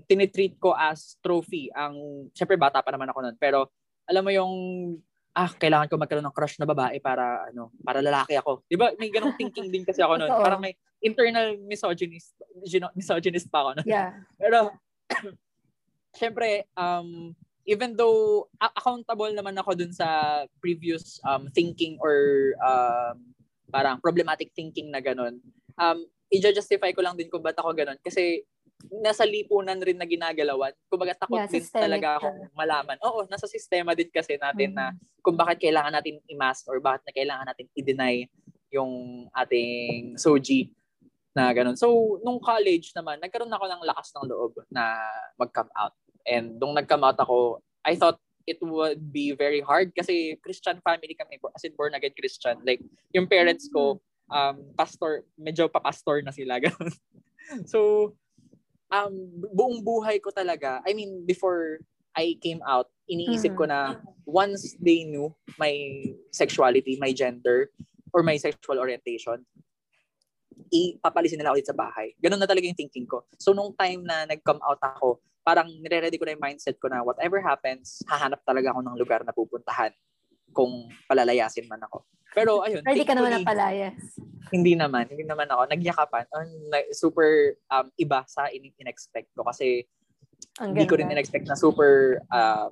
tinitreat 0.06 0.60
ko 0.60 0.76
as 0.76 1.15
trophy 1.24 1.71
ang 1.71 2.28
syempre 2.36 2.60
bata 2.60 2.84
pa 2.84 2.91
naman 2.91 3.08
ako 3.10 3.19
noon 3.24 3.38
pero 3.39 3.71
alam 4.08 4.24
mo 4.24 4.32
yung 4.32 4.54
ah, 5.36 5.52
kailangan 5.52 5.88
ko 5.88 5.96
magkaroon 5.96 6.28
ng 6.28 6.36
crush 6.36 6.60
na 6.60 6.68
babae 6.68 7.00
para 7.00 7.48
ano, 7.48 7.72
para 7.80 8.04
lalaki 8.04 8.36
ako. 8.36 8.68
'Di 8.68 8.76
ba? 8.76 8.92
May 9.00 9.10
ganung 9.12 9.36
thinking 9.40 9.72
din 9.72 9.88
kasi 9.88 10.04
ako 10.04 10.20
noon. 10.20 10.32
Parang 10.32 10.60
may 10.60 10.76
internal 11.02 11.56
misogynist 11.66 12.36
misogynist 12.96 13.48
pa 13.48 13.64
ako 13.64 13.70
noon. 13.80 13.88
Yeah. 13.88 14.12
Pero 14.42 14.76
syempre 16.20 16.68
um 16.76 17.32
even 17.64 17.96
though 17.96 18.52
accountable 18.60 19.32
naman 19.32 19.56
ako 19.56 19.78
dun 19.78 19.94
sa 19.96 20.42
previous 20.60 21.24
um 21.24 21.48
thinking 21.56 21.96
or 22.04 22.52
um 22.60 23.32
parang 23.72 24.04
problematic 24.04 24.52
thinking 24.52 24.92
na 24.92 25.00
ganun. 25.00 25.40
Um 25.80 26.04
i-justify 26.32 26.92
ko 26.96 27.04
lang 27.04 27.16
din 27.16 27.32
kung 27.32 27.44
ba't 27.44 27.60
ako 27.60 27.72
ganun 27.76 28.00
kasi 28.04 28.44
nasa 29.02 29.28
lipunan 29.28 29.78
rin 29.80 29.98
na 29.98 30.08
ginagalawan. 30.08 30.74
Kumbaga 30.88 31.13
takot 31.13 31.41
yeah, 31.41 31.52
din 31.52 31.65
talaga 31.67 32.17
akong 32.17 32.50
malaman. 32.56 32.98
Oo, 33.06 33.28
nasa 33.28 33.46
sistema 33.46 33.94
din 33.94 34.10
kasi 34.10 34.39
natin 34.39 34.74
mm-hmm. 34.74 34.98
na 34.98 35.20
kung 35.22 35.38
bakit 35.38 35.62
kailangan 35.62 35.94
natin 35.94 36.17
i-mask 36.26 36.65
or 36.72 36.82
bakit 36.82 37.06
na 37.06 37.13
kailangan 37.13 37.46
natin 37.48 37.65
i-deny 37.78 38.26
yung 38.72 39.26
ating 39.36 40.15
soji 40.15 40.72
na 41.32 41.52
ganun. 41.56 41.80
So, 41.80 42.20
nung 42.24 42.44
college 42.44 42.91
naman, 42.91 43.24
nagkaroon 43.24 43.52
ako 43.52 43.65
ng 43.67 43.82
lakas 43.88 44.12
ng 44.15 44.28
loob 44.28 44.52
na 44.67 45.00
mag-come 45.39 45.72
out. 45.80 45.96
And 46.28 46.60
nung 46.60 46.76
nag-come 46.76 47.08
out 47.08 47.20
ako, 47.20 47.63
I 47.88 47.96
thought 47.96 48.20
it 48.44 48.60
would 48.60 49.13
be 49.13 49.32
very 49.32 49.62
hard 49.62 49.94
kasi 49.96 50.36
Christian 50.44 50.82
family 50.84 51.15
kami, 51.15 51.39
as 51.56 51.63
in 51.63 51.78
born 51.78 51.96
again 51.96 52.15
Christian. 52.17 52.60
Like, 52.67 52.84
yung 53.15 53.32
parents 53.32 53.72
ko, 53.72 54.00
mm-hmm. 54.00 54.36
um, 54.36 54.56
pastor, 54.76 55.24
medyo 55.39 55.72
pa-pastor 55.72 56.20
na 56.24 56.36
sila. 56.36 56.60
Ganun. 56.63 56.91
so, 57.63 58.12
um, 58.91 59.13
buong 59.56 59.80
buhay 59.82 60.19
ko 60.19 60.30
talaga, 60.30 60.84
I 60.86 60.93
mean, 60.93 61.23
before 61.25 61.80
I 62.12 62.36
came 62.43 62.60
out, 62.67 62.91
iniisip 63.08 63.56
ko 63.56 63.65
na 63.65 63.95
once 64.27 64.75
they 64.84 65.08
knew 65.08 65.32
my 65.56 66.04
sexuality, 66.32 66.99
my 66.99 67.15
gender, 67.15 67.71
or 68.12 68.21
my 68.21 68.36
sexual 68.36 68.80
orientation, 68.80 69.47
ipapalisin 70.71 71.39
nila 71.39 71.56
ulit 71.56 71.67
sa 71.67 71.75
bahay. 71.75 72.12
Ganun 72.19 72.39
na 72.39 72.47
talaga 72.47 72.67
yung 72.67 72.77
thinking 72.77 73.08
ko. 73.08 73.23
So, 73.39 73.56
nung 73.56 73.71
time 73.75 74.04
na 74.04 74.27
nag-come 74.27 74.60
out 74.63 74.80
ako, 74.84 75.23
parang 75.41 75.71
nire-ready 75.82 76.19
ko 76.19 76.27
na 76.27 76.36
yung 76.36 76.43
mindset 76.43 76.77
ko 76.77 76.91
na 76.91 77.01
whatever 77.01 77.39
happens, 77.41 78.04
hahanap 78.06 78.43
talaga 78.43 78.75
ako 78.75 78.80
ng 78.84 78.95
lugar 78.99 79.23
na 79.23 79.34
pupuntahan 79.34 79.91
kung 80.51 80.91
palalayasin 81.08 81.65
man 81.71 81.82
ako. 81.88 82.04
Pero 82.32 82.63
ayun. 82.63 82.82
Ready 82.84 83.04
ka 83.04 83.13
naman 83.15 83.32
na 83.36 83.44
palayas. 83.44 84.00
Hindi 84.52 84.76
naman. 84.76 85.08
Hindi 85.08 85.28
naman 85.28 85.48
ako. 85.52 85.67
Nagyakapan. 85.67 86.26
Super 86.96 87.56
um, 87.72 87.88
iba 88.00 88.24
sa 88.28 88.48
in- 88.52 88.76
in-expect 88.80 89.32
ko. 89.36 89.44
Kasi 89.44 89.84
hindi 90.60 90.84
ko 90.88 91.00
rin 91.00 91.12
in-expect 91.12 91.48
na 91.48 91.56
super 91.56 92.20
uh, 92.32 92.72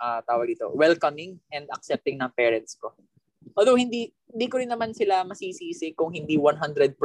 uh, 0.00 0.20
tawag 0.24 0.52
dito, 0.52 0.70
welcoming 0.76 1.40
and 1.52 1.66
accepting 1.72 2.20
ng 2.20 2.30
parents 2.36 2.76
ko. 2.76 2.92
Although 3.56 3.78
hindi 3.78 4.10
hindi 4.26 4.46
ko 4.50 4.58
rin 4.58 4.68
naman 4.68 4.92
sila 4.92 5.22
masisisi 5.22 5.94
kung 5.94 6.12
hindi 6.12 6.36
100%. 6.36 6.98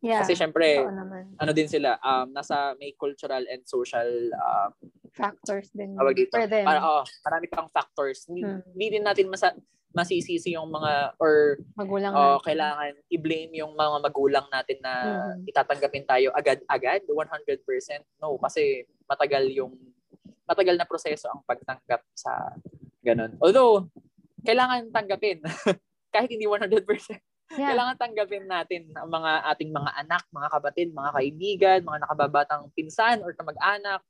Yeah, 0.00 0.22
Kasi 0.22 0.32
syempre, 0.38 0.80
ano 1.36 1.52
din 1.52 1.68
sila, 1.68 1.98
um, 2.00 2.30
nasa 2.30 2.72
may 2.78 2.94
cultural 2.96 3.42
and 3.50 3.66
social 3.66 4.08
um, 4.32 4.70
factors 5.12 5.68
din. 5.74 5.92
Tawag 5.98 6.16
dito. 6.16 6.38
Para, 6.40 6.80
oh, 6.80 7.04
marami 7.26 7.46
pang 7.50 7.68
factors. 7.68 8.24
Hindi, 8.30 8.46
hmm. 8.46 8.64
hindi 8.70 8.86
din 8.96 9.04
natin 9.04 9.26
masa, 9.28 9.52
masisisi 9.94 10.58
yung 10.58 10.68
mga 10.74 11.14
or 11.22 11.62
magulang 11.78 12.12
uh, 12.12 12.42
kailangan 12.42 12.98
i-blame 13.08 13.54
yung 13.62 13.78
mga 13.78 14.02
magulang 14.02 14.46
natin 14.50 14.78
na 14.82 14.92
mm-hmm. 14.92 15.48
itatanggapin 15.48 16.04
tayo 16.04 16.28
agad-agad 16.34 17.06
100% 17.06 17.14
no 18.18 18.34
kasi 18.42 18.82
matagal 19.06 19.46
yung 19.54 19.72
matagal 20.44 20.76
na 20.76 20.84
proseso 20.84 21.30
ang 21.30 21.40
pagtanggap 21.46 22.04
sa 22.12 22.52
ganun. 23.00 23.32
Although 23.40 23.88
kailangan 24.44 24.92
tanggapin. 24.92 25.40
Kahit 26.14 26.30
hindi 26.30 26.46
100% 26.46 26.84
yeah. 27.52 27.70
kailangan 27.72 27.96
tanggapin 28.00 28.44
natin 28.48 28.88
ang 28.96 29.10
mga 29.10 29.32
ating 29.54 29.70
mga 29.70 29.90
anak 30.00 30.22
mga 30.32 30.48
kapatid 30.48 30.88
mga 30.94 31.10
kaibigan 31.12 31.78
mga 31.84 31.98
nakababatang 32.06 32.64
pinsan 32.72 33.20
or 33.20 33.36
kamag-anak 33.36 34.00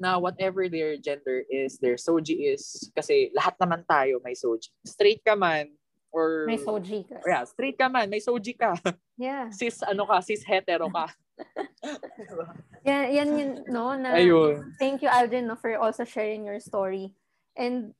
na 0.00 0.16
whatever 0.16 0.66
their 0.66 0.96
gender 0.96 1.44
is, 1.52 1.76
their 1.78 2.00
soji 2.00 2.48
is, 2.48 2.90
kasi 2.96 3.28
lahat 3.36 3.54
naman 3.60 3.84
tayo 3.84 4.18
may 4.24 4.32
soji. 4.32 4.72
Straight 4.82 5.20
ka 5.20 5.36
man, 5.36 5.68
or... 6.08 6.48
May 6.48 6.56
soji 6.56 7.04
ka. 7.04 7.20
Yeah, 7.22 7.44
straight 7.44 7.76
ka 7.76 7.92
man, 7.92 8.08
may 8.08 8.24
soji 8.24 8.56
ka. 8.56 8.74
Yeah. 9.20 9.52
cis, 9.58 9.84
ano 9.84 10.08
ka, 10.08 10.24
cis 10.24 10.40
hetero 10.40 10.88
ka. 10.88 11.12
yan, 12.88 13.12
yan 13.12 13.28
yun, 13.36 13.50
no, 13.68 13.92
na 13.92 14.16
Ayun. 14.16 14.72
thank 14.80 15.04
you, 15.04 15.12
Aldrin, 15.12 15.44
no, 15.44 15.54
for 15.60 15.76
also 15.76 16.08
sharing 16.08 16.48
your 16.48 16.58
story. 16.58 17.12
And 17.52 17.92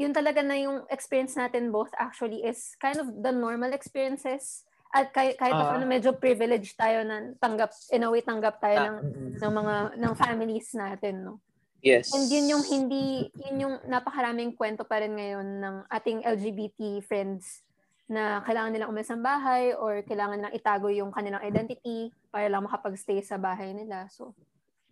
yun 0.00 0.16
talaga 0.16 0.40
na 0.40 0.56
yung 0.56 0.88
experience 0.88 1.36
natin 1.36 1.68
both 1.68 1.92
actually 2.00 2.42
is 2.42 2.74
kind 2.80 2.96
of 2.96 3.12
the 3.22 3.30
normal 3.30 3.76
experiences 3.76 4.64
at 4.92 5.08
kahit, 5.08 5.40
kahit 5.40 5.56
uh, 5.56 5.72
ano 5.72 5.88
medyo 5.88 6.12
privileged 6.12 6.76
tayo 6.76 7.00
na 7.00 7.32
tanggap 7.40 7.72
in 7.88 8.04
a 8.04 8.12
way 8.12 8.20
tanggap 8.20 8.60
tayo 8.60 8.76
uh, 8.76 8.84
ng 8.84 8.96
mm-hmm. 9.00 9.40
ng 9.40 9.52
mga 9.56 9.74
ng 9.96 10.12
families 10.20 10.68
natin 10.76 11.14
no? 11.24 11.34
Yes. 11.82 12.14
And 12.14 12.30
yun 12.30 12.46
yung 12.46 12.64
hindi 12.68 13.32
yun 13.40 13.56
yung 13.58 13.74
napakaraming 13.88 14.54
kwento 14.54 14.84
pa 14.84 15.00
rin 15.00 15.16
ngayon 15.16 15.48
ng 15.64 15.76
ating 15.88 16.22
LGBT 16.22 17.02
friends 17.08 17.64
na 18.06 18.44
kailangan 18.44 18.70
nilang 18.76 18.92
umalis 18.92 19.10
ng 19.10 19.24
bahay 19.24 19.72
or 19.72 20.04
kailangan 20.04 20.38
nilang 20.38 20.54
itago 20.54 20.92
yung 20.92 21.10
kanilang 21.10 21.42
identity 21.42 22.12
para 22.28 22.46
lang 22.52 22.62
makapag-stay 22.62 23.24
sa 23.24 23.40
bahay 23.40 23.72
nila. 23.72 24.06
So 24.12 24.36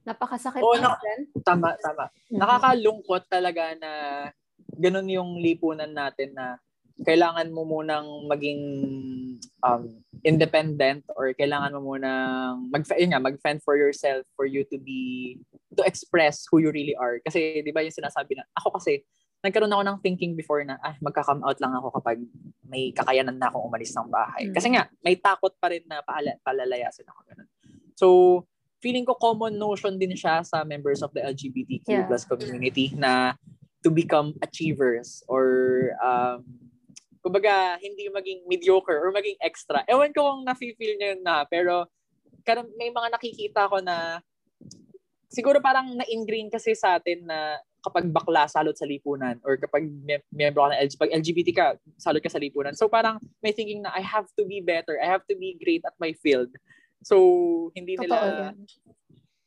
napakasakit 0.08 0.64
oh, 0.64 0.80
na, 0.80 0.96
tama 1.44 1.76
tama. 1.76 2.08
Mm-hmm. 2.08 2.40
nakakalungkot 2.40 3.22
talaga 3.28 3.76
na 3.76 3.92
ganun 4.80 5.12
yung 5.12 5.30
lipunan 5.44 5.92
natin 5.92 6.32
na 6.32 6.56
kailangan 7.00 7.48
mo 7.52 7.64
munang 7.64 8.28
maging 8.28 8.62
um, 9.64 9.82
independent 10.20 11.04
or 11.16 11.32
kailangan 11.32 11.72
mo 11.76 11.96
munang 11.96 12.68
mag 12.68 12.84
yun 12.96 13.12
nga, 13.16 13.22
mag-fend 13.22 13.64
for 13.64 13.76
yourself 13.76 14.24
for 14.36 14.44
you 14.44 14.64
to 14.68 14.76
be 14.76 15.36
to 15.76 15.82
express 15.84 16.44
who 16.48 16.60
you 16.60 16.68
really 16.68 16.96
are. 16.96 17.20
Kasi 17.24 17.64
'di 17.64 17.72
ba 17.72 17.80
yung 17.80 17.94
sinasabi 17.94 18.36
na 18.36 18.44
ako 18.56 18.76
kasi 18.76 19.00
nagkaroon 19.40 19.72
ako 19.72 19.84
ng 19.88 19.98
thinking 20.04 20.36
before 20.36 20.60
na 20.60 20.76
ah 20.84 20.92
magka-come 21.00 21.40
out 21.40 21.56
lang 21.56 21.72
ako 21.72 21.88
kapag 21.96 22.20
may 22.68 22.92
kakayanan 22.92 23.40
na 23.40 23.48
akong 23.48 23.64
umalis 23.64 23.96
ng 23.96 24.08
bahay. 24.12 24.52
Mm. 24.52 24.54
Kasi 24.54 24.68
nga 24.68 24.84
may 25.00 25.16
takot 25.16 25.56
pa 25.56 25.72
rin 25.72 25.84
na 25.88 26.04
paala, 26.04 26.36
palalayasin 26.44 27.08
ako 27.08 27.20
ganun. 27.24 27.48
So 27.96 28.06
feeling 28.84 29.08
ko 29.08 29.16
common 29.16 29.56
notion 29.56 29.96
din 29.96 30.12
siya 30.12 30.44
sa 30.44 30.64
members 30.64 31.00
of 31.00 31.12
the 31.16 31.24
LGBTQ 31.24 31.88
yeah. 31.88 32.04
plus 32.04 32.28
community 32.28 32.92
na 32.96 33.36
to 33.80 33.88
become 33.88 34.36
achievers 34.44 35.24
or 35.24 35.96
um, 36.04 36.44
kumbaga, 37.20 37.76
hindi 37.80 38.08
maging 38.08 38.48
mediocre 38.48 38.96
or 38.96 39.12
maging 39.12 39.36
extra. 39.40 39.84
Ewan 39.84 40.12
ko 40.12 40.24
kung 40.24 40.42
nafe-feel 40.44 40.96
niyo 40.96 41.16
yun 41.16 41.22
na, 41.24 41.44
pero 41.44 41.88
karon 42.44 42.68
may 42.80 42.88
mga 42.88 43.08
nakikita 43.12 43.68
ko 43.68 43.84
na 43.84 44.24
siguro 45.28 45.60
parang 45.60 45.94
na-ingrain 45.94 46.48
kasi 46.48 46.72
sa 46.72 46.96
atin 46.96 47.28
na 47.28 47.60
kapag 47.80 48.12
bakla, 48.12 48.44
salot 48.44 48.76
sa 48.76 48.84
lipunan 48.84 49.40
or 49.40 49.56
kapag 49.56 49.88
mem- 49.88 50.26
member 50.28 50.60
ka 50.60 50.68
ng 50.72 50.80
LGBT, 50.84 51.00
pag 51.00 51.14
LGBT 51.16 51.48
ka, 51.56 51.66
salot 51.96 52.20
ka 52.20 52.28
sa 52.28 52.40
lipunan. 52.40 52.76
So 52.76 52.92
parang 52.92 53.16
may 53.40 53.56
thinking 53.56 53.80
na 53.80 53.92
I 53.96 54.04
have 54.04 54.28
to 54.36 54.44
be 54.44 54.60
better, 54.60 55.00
I 55.00 55.08
have 55.08 55.24
to 55.32 55.36
be 55.36 55.56
great 55.56 55.80
at 55.88 55.96
my 55.96 56.12
field. 56.20 56.52
So 57.00 57.16
hindi 57.72 57.96
nila 57.96 58.16
Totoo 58.20 58.32
yan. 58.36 58.56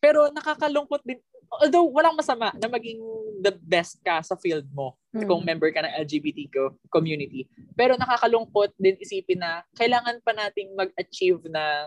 Pero 0.02 0.20
nakakalungkot 0.34 1.06
din 1.06 1.22
although 1.62 1.86
walang 1.86 2.18
masama 2.18 2.50
na 2.58 2.66
maging 2.66 2.98
the 3.46 3.54
best 3.54 4.02
ka 4.02 4.26
sa 4.26 4.34
field 4.34 4.66
mo 4.74 4.98
mm. 5.14 5.30
kung 5.30 5.46
member 5.46 5.70
ka 5.70 5.86
ng 5.86 5.94
LGBT 6.10 6.50
community. 6.90 7.46
Pero 7.78 7.94
nakakalungkot 7.96 8.74
din 8.82 8.98
isipin 8.98 9.46
na 9.46 9.62
kailangan 9.78 10.20
pa 10.26 10.34
nating 10.34 10.74
mag-achieve 10.74 11.46
ng 11.46 11.86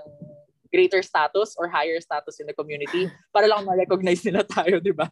greater 0.70 1.00
status 1.00 1.54
or 1.56 1.70
higher 1.70 1.98
status 2.02 2.38
in 2.42 2.46
the 2.46 2.52
community 2.52 3.08
para 3.34 3.46
lang 3.46 3.64
ma-recognize 3.64 4.22
nila 4.26 4.42
tayo, 4.44 4.82
di 4.82 4.92
ba? 4.92 5.08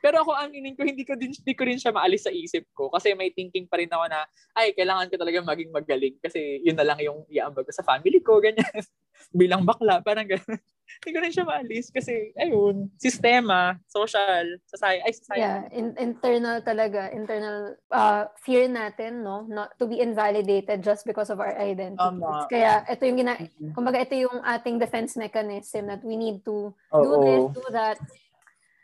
Pero 0.00 0.22
ako, 0.22 0.32
aminin 0.34 0.78
ko, 0.78 0.86
hindi 0.86 1.02
ko, 1.02 1.18
din, 1.18 1.34
hindi 1.34 1.54
ko 1.54 1.62
rin 1.66 1.78
siya 1.78 1.92
maalis 1.92 2.24
sa 2.26 2.32
isip 2.32 2.64
ko. 2.72 2.88
Kasi 2.88 3.12
may 3.12 3.34
thinking 3.34 3.66
pa 3.66 3.78
rin 3.78 3.90
ako 3.90 4.08
na, 4.08 4.24
ay, 4.56 4.72
kailangan 4.72 5.10
ko 5.10 5.18
talaga 5.18 5.42
maging 5.42 5.70
magaling. 5.74 6.16
Kasi 6.22 6.62
yun 6.62 6.78
na 6.78 6.86
lang 6.86 6.98
yung 7.02 7.26
iambag 7.28 7.66
ko 7.66 7.72
sa 7.74 7.84
family 7.84 8.22
ko, 8.22 8.38
ganyan. 8.38 8.64
Bilang 9.34 9.66
bakla, 9.66 10.00
parang 10.00 10.26
ganyan. 10.30 10.60
Hindi 11.02 11.18
ko 11.18 11.18
rin 11.18 11.34
siya 11.34 11.42
maalis. 11.42 11.90
Kasi, 11.90 12.30
ayun, 12.38 12.86
sistema, 12.94 13.74
social, 13.90 14.62
society, 14.70 15.02
ay, 15.02 15.12
society. 15.12 15.42
Yeah, 15.42 15.66
in- 15.74 15.98
internal 15.98 16.62
talaga, 16.62 17.10
internal 17.10 17.74
uh, 17.90 18.30
fear 18.38 18.70
natin, 18.70 19.26
no? 19.26 19.42
Not 19.50 19.74
to 19.82 19.90
be 19.90 19.98
invalidated 19.98 20.78
just 20.86 21.02
because 21.02 21.26
of 21.34 21.42
our 21.42 21.58
identity. 21.58 21.98
Tama. 21.98 22.46
Kaya, 22.46 22.86
ito 22.86 23.02
yung 23.02 23.18
gina- 23.18 23.42
kumbaga, 23.74 23.98
ito 23.98 24.14
yung 24.14 24.38
ating 24.46 24.78
defense 24.78 25.18
mechanism 25.18 25.90
that 25.90 26.06
we 26.06 26.14
need 26.14 26.46
to 26.46 26.70
do 26.70 27.10
Oo. 27.10 27.18
this, 27.26 27.42
do 27.50 27.66
that. 27.74 27.98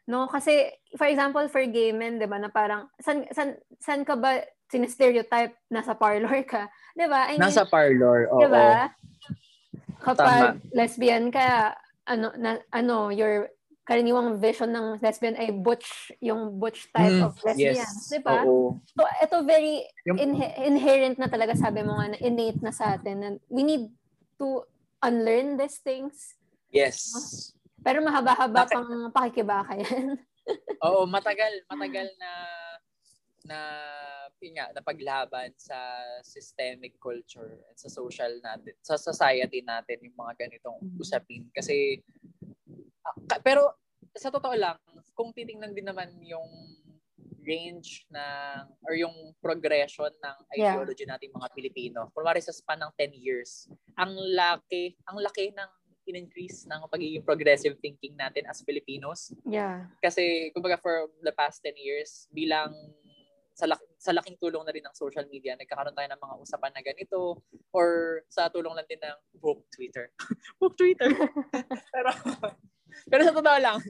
No, 0.09 0.27
kasi 0.27 0.73
for 0.97 1.05
example 1.05 1.45
for 1.53 1.61
gay 1.69 1.93
men, 1.93 2.17
'di 2.17 2.25
ba, 2.25 2.41
na 2.41 2.49
parang 2.49 2.89
san 2.97 3.29
san 3.29 3.61
san 3.77 4.09
ka 4.09 4.17
ba 4.17 4.41
sine-stereotype 4.73 5.53
nasa 5.69 5.93
parlor 5.93 6.49
ka, 6.49 6.65
'di 6.97 7.07
ba? 7.13 7.29
I 7.29 7.37
mean, 7.37 7.45
Nasa 7.45 7.69
parlor, 7.69 8.25
oo. 8.33 8.41
'di 8.41 8.49
ba? 8.49 8.89
Kapag 10.01 10.17
Tama. 10.57 10.73
lesbian 10.73 11.29
ka, 11.29 11.77
ano 12.09 12.33
na 12.41 12.57
ano 12.73 13.13
your 13.13 13.53
karaniwang 13.85 14.37
vision 14.37 14.69
ng 14.69 15.01
lesbian 15.01 15.33
ay 15.41 15.49
butch, 15.49 16.13
yung 16.21 16.61
butch 16.61 16.93
type 16.93 17.09
Mm, 17.09 17.25
of 17.25 17.33
lesbian, 17.41 17.81
yes. 17.81 18.09
'di 18.13 18.21
ba? 18.21 18.45
So 18.93 19.01
ito 19.01 19.37
very 19.49 19.81
inhe- 20.05 20.57
inherent 20.61 21.17
na 21.17 21.29
talaga 21.29 21.57
sabi 21.57 21.81
mo 21.81 21.97
nga 21.97 22.13
na 22.13 22.21
innate 22.21 22.61
na 22.61 22.69
sa 22.69 23.01
atin 23.01 23.17
and 23.25 23.37
we 23.49 23.65
need 23.65 23.89
to 24.37 24.61
unlearn 25.01 25.57
these 25.57 25.81
things. 25.81 26.37
Yes. 26.69 27.09
Pero 27.81 28.05
mahaba-haba 28.05 28.69
Bakit? 28.69 28.77
pang 28.77 28.93
pakikibaka 29.09 29.73
yan. 29.81 30.21
Oo, 30.85 31.09
matagal, 31.09 31.65
matagal 31.65 32.13
na 32.21 32.31
na 33.49 33.59
yun 34.41 34.55
nga, 34.55 34.71
na 34.71 34.83
paglaban 34.83 35.51
sa 35.55 35.77
systemic 36.23 36.95
culture 36.99 37.59
at 37.67 37.77
sa 37.77 37.91
social 37.91 38.39
natin, 38.39 38.75
sa 38.81 38.95
society 38.95 39.63
natin 39.63 39.99
yung 40.03 40.15
mga 40.15 40.47
ganitong 40.47 40.79
Mhm. 40.79 40.99
usapin. 40.99 41.43
Kasi, 41.51 41.99
ka- 43.27 43.43
pero 43.43 43.75
sa 44.15 44.31
totoo 44.31 44.55
lang, 44.55 44.79
kung 45.15 45.35
titingnan 45.35 45.75
din 45.75 45.87
naman 45.87 46.11
yung 46.23 46.49
range 47.43 48.05
ng 48.13 48.63
or 48.85 48.93
yung 48.93 49.15
progression 49.41 50.13
ng 50.13 50.37
Yeah. 50.53 50.77
ideology 50.77 51.09
nating 51.09 51.33
mga 51.33 51.49
Pilipino. 51.51 52.13
Kunwari 52.13 52.45
sa 52.45 52.53
span 52.53 52.77
ng 52.79 52.93
10 52.95 53.15
years, 53.17 53.67
ang 53.97 54.13
laki, 54.37 54.95
ang 55.09 55.17
laki 55.19 55.51
ng 55.51 55.71
in-increase 56.09 56.65
ng 56.65 56.89
pagiging 56.89 57.21
progressive 57.21 57.77
thinking 57.81 58.17
natin 58.17 58.45
as 58.49 58.65
Filipinos. 58.65 59.33
Yeah. 59.45 59.89
Kasi, 60.01 60.53
kumbaga, 60.53 60.77
for 60.77 61.09
the 61.21 61.33
past 61.33 61.61
10 61.61 61.77
years, 61.77 62.29
bilang 62.33 62.73
sa, 63.59 63.67
lak- 63.67 63.91
sa 63.99 64.15
laking 64.15 64.39
tulong 64.39 64.63
na 64.63 64.71
rin 64.71 64.87
ng 64.87 64.95
social 64.95 65.27
media, 65.27 65.59
nagkakaroon 65.59 65.99
tayo 65.99 66.07
ng 66.07 66.23
mga 66.23 66.35
usapan 66.39 66.71
na 66.71 66.83
ganito 66.87 67.43
or 67.75 68.23
sa 68.31 68.47
tulong 68.47 68.71
lang 68.71 68.87
din 68.87 69.03
ng 69.03 69.19
book 69.35 69.67
Twitter. 69.75 70.15
book 70.63 70.79
Twitter. 70.79 71.11
pero, 71.95 72.11
pero 73.11 73.21
sa 73.27 73.35
totoo 73.35 73.59
lang, 73.59 73.83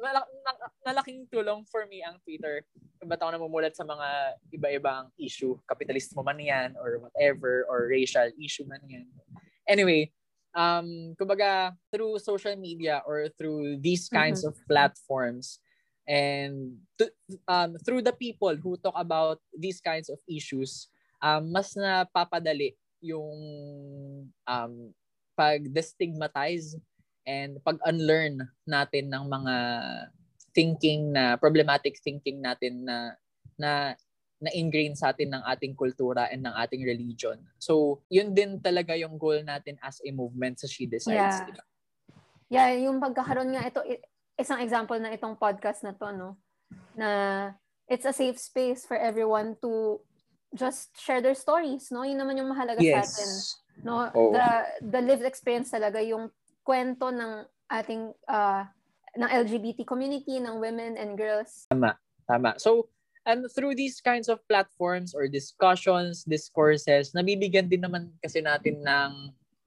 malak- 0.00 0.32
na- 0.40 0.72
nalaking 0.88 1.28
tulong 1.28 1.68
for 1.68 1.84
me 1.84 2.00
ang 2.00 2.16
Twitter. 2.24 2.64
Ba't 3.04 3.20
ako 3.20 3.36
namumulat 3.36 3.76
sa 3.76 3.84
mga 3.84 4.40
iba-ibang 4.56 5.12
issue, 5.20 5.52
kapitalismo 5.68 6.24
man 6.24 6.40
yan 6.40 6.72
or 6.80 7.04
whatever, 7.04 7.68
or 7.68 7.92
racial 7.92 8.32
issue 8.40 8.64
man 8.64 8.80
yan. 8.88 9.04
Anyway, 9.68 10.08
um, 10.56 11.12
kumbaga, 11.20 11.76
through 11.92 12.16
social 12.24 12.56
media 12.56 13.04
or 13.04 13.28
through 13.36 13.76
these 13.84 14.08
kinds 14.08 14.48
of 14.48 14.56
platforms, 14.64 15.60
and 16.08 16.78
to, 16.98 17.08
um, 17.48 17.76
through 17.84 18.02
the 18.02 18.14
people 18.14 18.54
who 18.56 18.76
talk 18.78 18.96
about 18.96 19.40
these 19.56 19.80
kinds 19.80 20.08
of 20.08 20.18
issues, 20.28 20.88
um, 21.22 21.52
mas 21.52 21.76
napapadali 21.76 22.76
yung 23.00 23.32
um, 24.44 24.74
pag-destigmatize 25.36 26.76
and 27.24 27.60
pag-unlearn 27.64 28.44
natin 28.68 29.08
ng 29.08 29.24
mga 29.28 29.54
thinking 30.50 31.14
na 31.14 31.38
problematic 31.38 31.96
thinking 32.02 32.42
natin 32.42 32.84
na 32.84 33.14
na 33.54 33.94
na 34.40 34.50
ingrained 34.56 34.96
sa 34.96 35.12
atin 35.12 35.36
ng 35.36 35.44
ating 35.44 35.76
kultura 35.76 36.32
and 36.32 36.40
ng 36.40 36.54
ating 36.56 36.80
religion. 36.80 37.36
So, 37.60 38.00
yun 38.08 38.32
din 38.32 38.56
talaga 38.56 38.96
yung 38.96 39.20
goal 39.20 39.44
natin 39.44 39.76
as 39.84 40.00
a 40.00 40.08
movement 40.08 40.56
sa 40.56 40.66
She 40.66 40.88
Decides. 40.88 41.12
Yeah. 41.12 41.44
diba? 41.44 41.64
Yeah, 42.50 42.68
yung 42.88 42.98
pagkakaroon 42.98 43.52
nga 43.52 43.68
ito, 43.68 43.84
isang 44.40 44.64
example 44.64 44.96
na 44.96 45.12
itong 45.12 45.36
podcast 45.36 45.84
na 45.84 45.92
to, 45.92 46.08
no? 46.10 46.40
Na 46.96 47.10
it's 47.86 48.08
a 48.08 48.16
safe 48.16 48.40
space 48.40 48.88
for 48.88 48.96
everyone 48.96 49.54
to 49.60 50.00
just 50.56 50.96
share 50.96 51.20
their 51.20 51.36
stories, 51.36 51.92
no? 51.92 52.02
Yun 52.02 52.18
naman 52.18 52.40
yung 52.40 52.50
mahalaga 52.50 52.80
sa 52.80 53.04
atin. 53.04 53.30
Yes. 53.30 53.60
No? 53.84 54.08
Oo. 54.16 54.32
The, 54.32 54.48
the 54.82 55.00
lived 55.04 55.26
experience 55.28 55.70
talaga, 55.70 56.00
yung 56.00 56.32
kwento 56.64 57.12
ng 57.12 57.44
ating, 57.70 58.16
uh, 58.26 58.64
ng 59.14 59.30
LGBT 59.46 59.84
community, 59.86 60.40
ng 60.40 60.58
women 60.58 60.96
and 60.96 61.14
girls. 61.14 61.68
Tama. 62.30 62.56
So, 62.58 62.88
and 63.26 63.46
through 63.50 63.74
these 63.74 64.00
kinds 64.00 64.30
of 64.30 64.40
platforms 64.48 65.14
or 65.14 65.28
discussions, 65.28 66.24
discourses, 66.24 67.12
nabibigyan 67.12 67.68
din 67.68 67.82
naman 67.82 68.14
kasi 68.22 68.40
natin 68.40 68.80
ng 68.82 69.12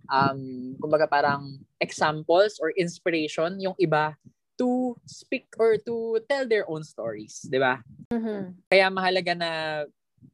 um, 0.09 0.41
kumbaga 0.79 1.07
parang 1.07 1.59
examples 1.79 2.59
or 2.59 2.71
inspiration 2.75 3.59
yung 3.59 3.75
iba 3.79 4.15
to 4.57 4.93
speak 5.05 5.49
or 5.57 5.77
to 5.81 6.19
tell 6.29 6.45
their 6.47 6.67
own 6.69 6.83
stories, 6.83 7.41
di 7.45 7.57
ba? 7.57 7.81
Mhm. 8.13 8.53
Kaya 8.69 8.87
mahalaga 8.93 9.33
na 9.33 9.51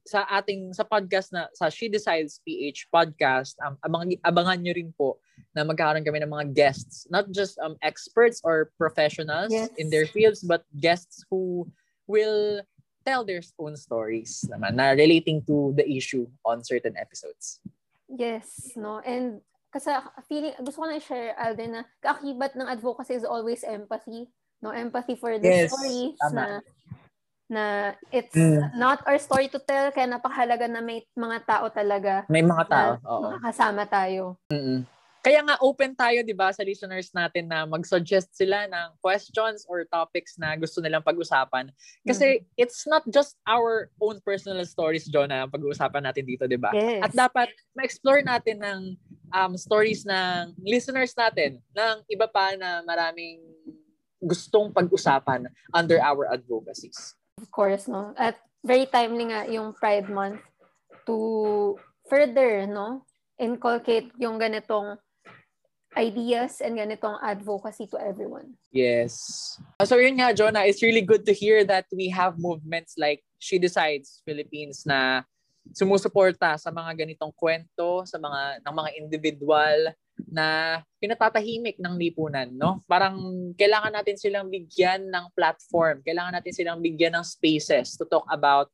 sa 0.06 0.26
ating 0.30 0.74
sa 0.74 0.86
podcast 0.86 1.34
na 1.34 1.50
sa 1.54 1.70
She 1.70 1.90
Decides 1.90 2.42
PH 2.46 2.90
podcast, 2.90 3.58
um, 3.62 3.78
abang, 3.82 4.10
abangan 4.22 4.60
nyo 4.62 4.74
rin 4.74 4.90
po 4.94 5.18
na 5.54 5.66
magkakaroon 5.66 6.06
kami 6.06 6.22
ng 6.22 6.30
mga 6.30 6.48
guests, 6.54 7.06
not 7.10 7.30
just 7.34 7.58
um 7.62 7.74
experts 7.82 8.42
or 8.46 8.70
professionals 8.78 9.50
Yes. 9.54 9.70
in 9.78 9.90
their 9.90 10.06
fields 10.06 10.42
but 10.46 10.62
guests 10.78 11.26
who 11.30 11.66
will 12.06 12.62
tell 13.06 13.24
their 13.26 13.42
own 13.58 13.74
stories 13.80 14.44
naman 14.52 14.76
na 14.78 14.94
relating 14.94 15.42
to 15.46 15.74
the 15.74 15.86
issue 15.88 16.28
on 16.46 16.62
certain 16.62 16.94
episodes. 17.00 17.58
Yes, 18.10 18.74
no? 18.76 19.00
And 19.06 19.42
kasi 19.70 19.90
feeling, 20.26 20.54
gusto 20.62 20.82
ko 20.82 20.88
na 20.90 20.98
i-share, 20.98 21.34
Alden, 21.38 21.72
na 21.72 21.84
kaakibat 22.02 22.58
ng 22.58 22.68
advocacy 22.68 23.18
is 23.18 23.26
always 23.28 23.62
empathy. 23.64 24.30
No? 24.62 24.74
Empathy 24.74 25.16
for 25.16 25.38
the 25.38 25.48
Yes, 25.48 25.72
stories 25.72 26.18
tama. 26.20 26.36
na 26.36 26.46
na 27.50 27.64
it's 28.14 28.38
Mm. 28.38 28.62
not 28.78 29.02
our 29.10 29.18
story 29.18 29.50
to 29.50 29.58
tell, 29.66 29.90
kaya 29.90 30.06
napakahalaga 30.06 30.70
na 30.70 30.86
may 30.86 31.02
mga 31.18 31.50
tao 31.50 31.66
talaga 31.74 32.30
May 32.30 32.46
mga 32.46 32.66
tao, 32.70 32.90
na 33.02 33.10
oo. 33.10 33.22
makakasama 33.26 33.84
tayo. 33.90 34.38
Mm-mm. 34.54 34.86
Kaya 35.20 35.44
nga 35.44 35.60
open 35.60 35.92
tayo 36.00 36.24
'di 36.24 36.32
ba 36.32 36.48
sa 36.56 36.64
listeners 36.64 37.12
natin 37.12 37.52
na 37.52 37.68
mag-suggest 37.68 38.32
sila 38.32 38.72
ng 38.72 38.96
questions 39.04 39.68
or 39.68 39.84
topics 39.84 40.40
na 40.40 40.56
gusto 40.56 40.80
nilang 40.80 41.04
pag-usapan. 41.04 41.68
Kasi 42.08 42.48
it's 42.56 42.88
not 42.88 43.04
just 43.12 43.36
our 43.44 43.92
own 44.00 44.24
personal 44.24 44.64
stories 44.64 45.12
Jonah 45.12 45.44
ang 45.44 45.52
pag-uusapan 45.52 46.08
natin 46.08 46.24
dito 46.24 46.48
'di 46.48 46.56
ba? 46.56 46.72
Yes. 46.72 47.04
At 47.04 47.12
dapat 47.12 47.52
ma-explore 47.76 48.24
natin 48.24 48.64
ng 48.64 48.80
um, 49.36 49.60
stories 49.60 50.08
ng 50.08 50.56
listeners 50.64 51.12
natin 51.16 51.60
ng 51.76 51.96
iba 52.08 52.28
pa 52.32 52.56
na 52.56 52.80
maraming 52.88 53.44
gustong 54.24 54.72
pag-usapan 54.72 55.48
under 55.72 56.00
our 56.04 56.28
advocacies. 56.32 57.16
Of 57.40 57.52
course, 57.52 57.88
no? 57.88 58.12
At 58.20 58.40
very 58.64 58.88
timely 58.88 59.32
nga 59.32 59.48
yung 59.48 59.72
Pride 59.76 60.12
Month 60.12 60.44
to 61.08 61.76
further, 62.08 62.68
no? 62.68 63.08
Inculcate 63.40 64.12
yung 64.20 64.36
ganitong 64.36 65.00
ideas 65.98 66.62
and 66.62 66.78
ganitong 66.78 67.18
advocacy 67.24 67.88
to 67.90 67.98
everyone. 67.98 68.54
Yes. 68.70 69.58
So 69.82 69.98
yun 69.98 70.22
nga, 70.22 70.34
Jonah, 70.34 70.66
it's 70.66 70.86
really 70.86 71.02
good 71.02 71.26
to 71.26 71.34
hear 71.34 71.66
that 71.66 71.90
we 71.90 72.10
have 72.14 72.38
movements 72.38 72.94
like 72.98 73.26
She 73.42 73.58
Decides 73.58 74.22
Philippines 74.26 74.86
na 74.86 75.24
sumusuporta 75.74 76.58
sa 76.58 76.70
mga 76.70 77.06
ganitong 77.06 77.34
kwento, 77.34 78.06
sa 78.06 78.18
mga 78.18 78.66
ng 78.66 78.76
mga 78.76 78.90
individual 78.98 79.78
na 80.30 80.80
pinatatahimik 81.00 81.80
ng 81.80 81.96
lipunan, 81.96 82.50
no? 82.52 82.84
Parang 82.90 83.18
kailangan 83.56 83.94
natin 83.96 84.20
silang 84.20 84.52
bigyan 84.52 85.08
ng 85.08 85.26
platform, 85.32 86.04
kailangan 86.04 86.36
natin 86.36 86.54
silang 86.54 86.84
bigyan 86.84 87.16
ng 87.16 87.26
spaces 87.26 87.96
to 87.96 88.04
talk 88.04 88.28
about 88.28 88.68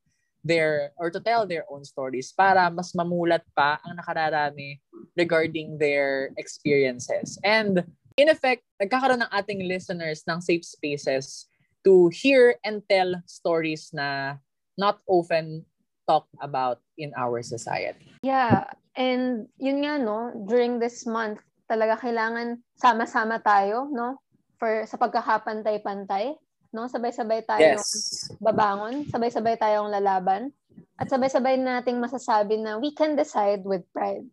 their 0.45 0.93
or 1.01 1.09
to 1.09 1.17
tell 1.17 1.49
their 1.49 1.65
own 1.67 1.81
stories 1.81 2.29
para 2.29 2.69
mas 2.69 2.93
mamulat 2.93 3.41
pa 3.57 3.81
ang 3.81 3.97
nakararami 3.97 4.77
regarding 5.17 5.81
their 5.81 6.29
experiences. 6.37 7.41
And 7.41 7.81
in 8.15 8.29
effect, 8.29 8.61
nagkakaroon 8.77 9.25
ng 9.25 9.33
ating 9.33 9.65
listeners 9.65 10.21
ng 10.29 10.39
safe 10.45 10.63
spaces 10.63 11.49
to 11.81 12.13
hear 12.13 12.61
and 12.61 12.85
tell 12.85 13.17
stories 13.25 13.89
na 13.89 14.37
not 14.77 15.01
often 15.09 15.65
talked 16.05 16.31
about 16.37 16.85
in 17.01 17.09
our 17.17 17.41
society. 17.41 18.13
Yeah, 18.21 18.69
and 18.93 19.49
yun 19.57 19.81
nga 19.81 19.97
no, 19.97 20.29
during 20.45 20.77
this 20.77 21.09
month 21.09 21.41
talaga 21.65 21.97
kailangan 21.97 22.61
sama-sama 22.77 23.41
tayo, 23.41 23.89
no? 23.89 24.21
For 24.61 24.85
sa 24.85 25.01
pagkakapantay-pantay 25.01 26.37
no? 26.75 26.91
Sabay-sabay 26.91 27.47
tayong 27.47 27.79
Yes. 27.79 28.27
babangon, 28.43 29.07
sabay-sabay 29.07 29.55
tayong 29.55 29.87
lalaban, 29.87 30.51
at 30.99 31.07
sabay-sabay 31.07 31.55
nating 31.55 32.03
masasabi 32.03 32.59
na 32.59 32.75
we 32.75 32.91
can 32.91 33.15
decide 33.15 33.63
with 33.63 33.87
pride. 33.95 34.27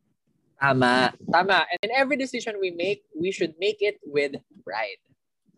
Tama. 0.59 1.14
Tama. 1.31 1.66
And 1.70 1.78
in 1.87 1.90
every 1.94 2.18
decision 2.18 2.59
we 2.59 2.74
make, 2.74 3.07
we 3.14 3.31
should 3.31 3.55
make 3.59 3.78
it 3.83 3.98
with 4.02 4.35
pride. 4.66 4.98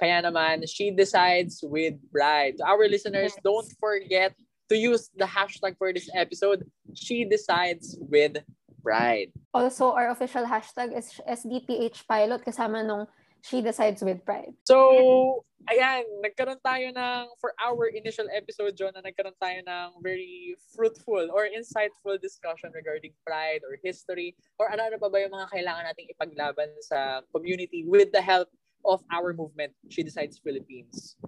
Kaya 0.00 0.20
naman, 0.24 0.64
she 0.68 0.92
decides 0.92 1.60
with 1.64 1.96
pride. 2.12 2.60
To 2.60 2.64
our 2.68 2.88
listeners, 2.88 3.32
Yes. 3.36 3.44
don't 3.44 3.68
forget 3.80 4.32
to 4.68 4.74
use 4.76 5.12
the 5.12 5.28
hashtag 5.28 5.76
for 5.76 5.92
this 5.92 6.08
episode. 6.16 6.64
She 6.96 7.28
decides 7.28 8.00
with 8.00 8.40
pride. 8.80 9.28
Also, 9.52 9.92
our 9.92 10.08
official 10.08 10.44
hashtag 10.48 10.96
is 10.96 11.20
SDPH 11.28 12.08
Pilot 12.08 12.40
kasama 12.44 12.80
nung 12.80 13.04
She 13.44 13.60
Decides 13.60 14.00
with 14.00 14.24
Pride. 14.24 14.56
So, 14.64 15.44
ayan, 15.68 16.24
nagkaroon 16.24 16.64
tayo 16.64 16.88
ng, 16.96 17.24
for 17.36 17.52
our 17.60 17.92
initial 17.92 18.24
episode, 18.32 18.72
John, 18.72 18.96
na 18.96 19.04
nagkaroon 19.04 19.36
tayo 19.36 19.60
ng 19.60 20.00
very 20.00 20.56
fruitful 20.72 21.28
or 21.28 21.44
insightful 21.44 22.16
discussion 22.16 22.72
regarding 22.72 23.12
pride 23.20 23.60
or 23.68 23.76
history 23.84 24.32
or 24.56 24.72
ano-ano 24.72 24.96
pa 24.96 25.12
ba 25.12 25.20
yung 25.20 25.36
mga 25.36 25.52
kailangan 25.52 25.84
nating 25.92 26.08
ipaglaban 26.08 26.72
sa 26.80 27.20
community 27.36 27.84
with 27.84 28.08
the 28.16 28.24
help 28.24 28.48
of 28.88 29.04
our 29.12 29.36
movement, 29.36 29.76
She 29.92 30.00
Decides 30.00 30.40
Philippines. 30.40 31.20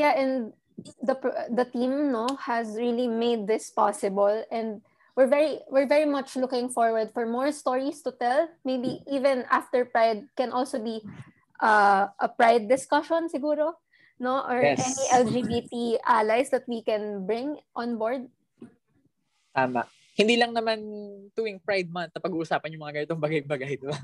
Yeah, 0.00 0.16
and 0.16 0.56
the 1.04 1.14
the 1.52 1.68
team 1.68 2.10
no 2.10 2.26
has 2.40 2.74
really 2.74 3.06
made 3.06 3.46
this 3.46 3.70
possible 3.70 4.42
and 4.50 4.82
we're 5.16 5.30
very 5.30 5.62
we're 5.70 5.86
very 5.86 6.04
much 6.04 6.34
looking 6.34 6.68
forward 6.68 7.14
for 7.14 7.24
more 7.24 7.52
stories 7.52 8.02
to 8.02 8.12
tell. 8.16 8.50
Maybe 8.64 9.00
even 9.06 9.46
after 9.48 9.84
Pride 9.84 10.26
can 10.36 10.50
also 10.50 10.82
be 10.82 11.04
uh, 11.60 12.10
a 12.18 12.28
Pride 12.30 12.66
discussion 12.66 13.28
siguro, 13.30 13.74
no? 14.18 14.42
Or 14.42 14.58
Yes. 14.62 14.82
any 14.82 15.04
LGBT 15.26 15.74
allies 16.06 16.50
that 16.50 16.66
we 16.66 16.82
can 16.82 17.26
bring 17.26 17.58
on 17.76 17.98
board. 17.98 18.26
Tama. 19.54 19.86
Hindi 20.14 20.38
lang 20.38 20.54
naman 20.54 20.78
tuwing 21.34 21.58
Pride 21.62 21.90
Month 21.90 22.14
na 22.14 22.22
pag-uusapan 22.22 22.70
yung 22.74 22.82
mga 22.86 22.94
ganitong 23.02 23.22
bagay-bagay, 23.22 23.72
di 23.82 23.86
ba? 23.90 23.98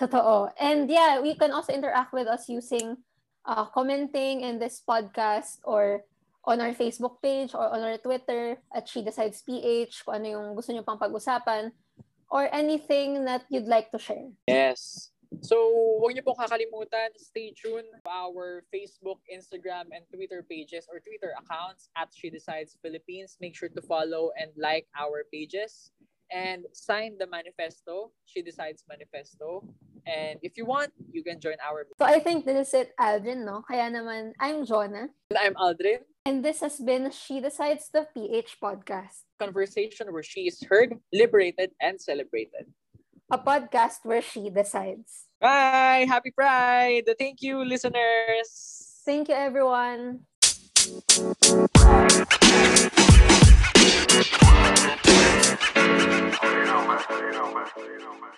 Totoo. 0.00 0.48
And 0.56 0.88
yeah, 0.88 1.20
we 1.20 1.36
can 1.36 1.52
also 1.52 1.76
interact 1.76 2.16
with 2.16 2.24
us 2.24 2.48
using 2.48 2.96
uh, 3.44 3.68
commenting 3.68 4.40
in 4.40 4.56
this 4.56 4.80
podcast 4.80 5.60
or 5.64 6.08
on 6.48 6.60
our 6.64 6.72
Facebook 6.72 7.20
page 7.20 7.52
or 7.52 7.68
on 7.68 7.84
our 7.84 8.00
Twitter 8.00 8.56
at 8.72 8.88
She 8.88 9.04
Decides 9.04 9.44
PH, 9.44 10.08
kung 10.08 10.24
ano 10.24 10.26
yung 10.32 10.46
gusto 10.56 10.72
nyo 10.72 10.80
pang 10.80 10.96
pag-usapan, 10.96 11.68
or 12.32 12.48
anything 12.48 13.28
that 13.28 13.44
you'd 13.52 13.68
like 13.68 13.92
to 13.92 14.00
share. 14.00 14.32
Yes. 14.48 15.12
So, 15.38 15.56
huwag 16.02 16.18
niyo 16.18 16.26
pong 16.26 16.42
kakalimutan, 16.42 17.14
stay 17.14 17.54
tuned 17.54 17.86
our 18.02 18.66
Facebook, 18.74 19.22
Instagram, 19.30 19.94
and 19.94 20.02
Twitter 20.10 20.42
pages 20.42 20.90
or 20.90 20.98
Twitter 20.98 21.30
accounts 21.38 21.86
at 21.94 22.10
She 22.10 22.34
Decides 22.34 22.74
Philippines. 22.82 23.38
Make 23.38 23.54
sure 23.54 23.70
to 23.70 23.82
follow 23.86 24.34
and 24.34 24.50
like 24.58 24.90
our 24.98 25.22
pages 25.30 25.94
and 26.34 26.66
sign 26.72 27.14
the 27.18 27.26
manifesto, 27.26 28.10
She 28.26 28.42
Decides 28.42 28.84
Manifesto. 28.90 29.66
And 30.06 30.38
if 30.42 30.56
you 30.58 30.66
want, 30.66 30.90
you 31.10 31.22
can 31.22 31.38
join 31.38 31.56
our 31.62 31.86
So 31.98 32.06
I 32.06 32.18
think 32.18 32.44
this 32.44 32.68
is 32.68 32.74
it, 32.74 32.92
Aldrin, 32.98 33.44
no? 33.44 33.62
Kaya 33.62 33.90
naman, 33.90 34.32
I'm 34.40 34.64
Jonah. 34.64 35.10
And 35.30 35.38
I'm 35.38 35.54
Aldrin, 35.54 36.02
And 36.26 36.44
this 36.44 36.60
has 36.60 36.78
been 36.78 37.10
She 37.10 37.40
Decides 37.40 37.88
the 37.92 38.06
PH 38.14 38.58
podcast, 38.62 39.24
conversation 39.38 40.12
where 40.12 40.22
she 40.22 40.46
is 40.46 40.62
heard, 40.68 40.98
liberated, 41.12 41.72
and 41.80 42.00
celebrated. 42.00 42.68
A 43.30 43.38
podcast 43.38 44.02
where 44.02 44.22
she 44.22 44.50
decides. 44.50 45.26
Bye! 45.40 46.04
Happy 46.08 46.30
Pride! 46.30 47.08
Thank 47.18 47.42
you, 47.42 47.64
listeners! 47.64 49.00
Thank 49.06 49.28
you, 49.28 49.34
everyone. 49.34 50.26
You 56.40 56.66
know, 56.66 56.82
man. 56.86 57.00
You 57.10 57.32
know, 57.32 57.54
man. 57.54 57.66
You 57.78 57.98
know, 57.98 58.14
man. 58.20 58.34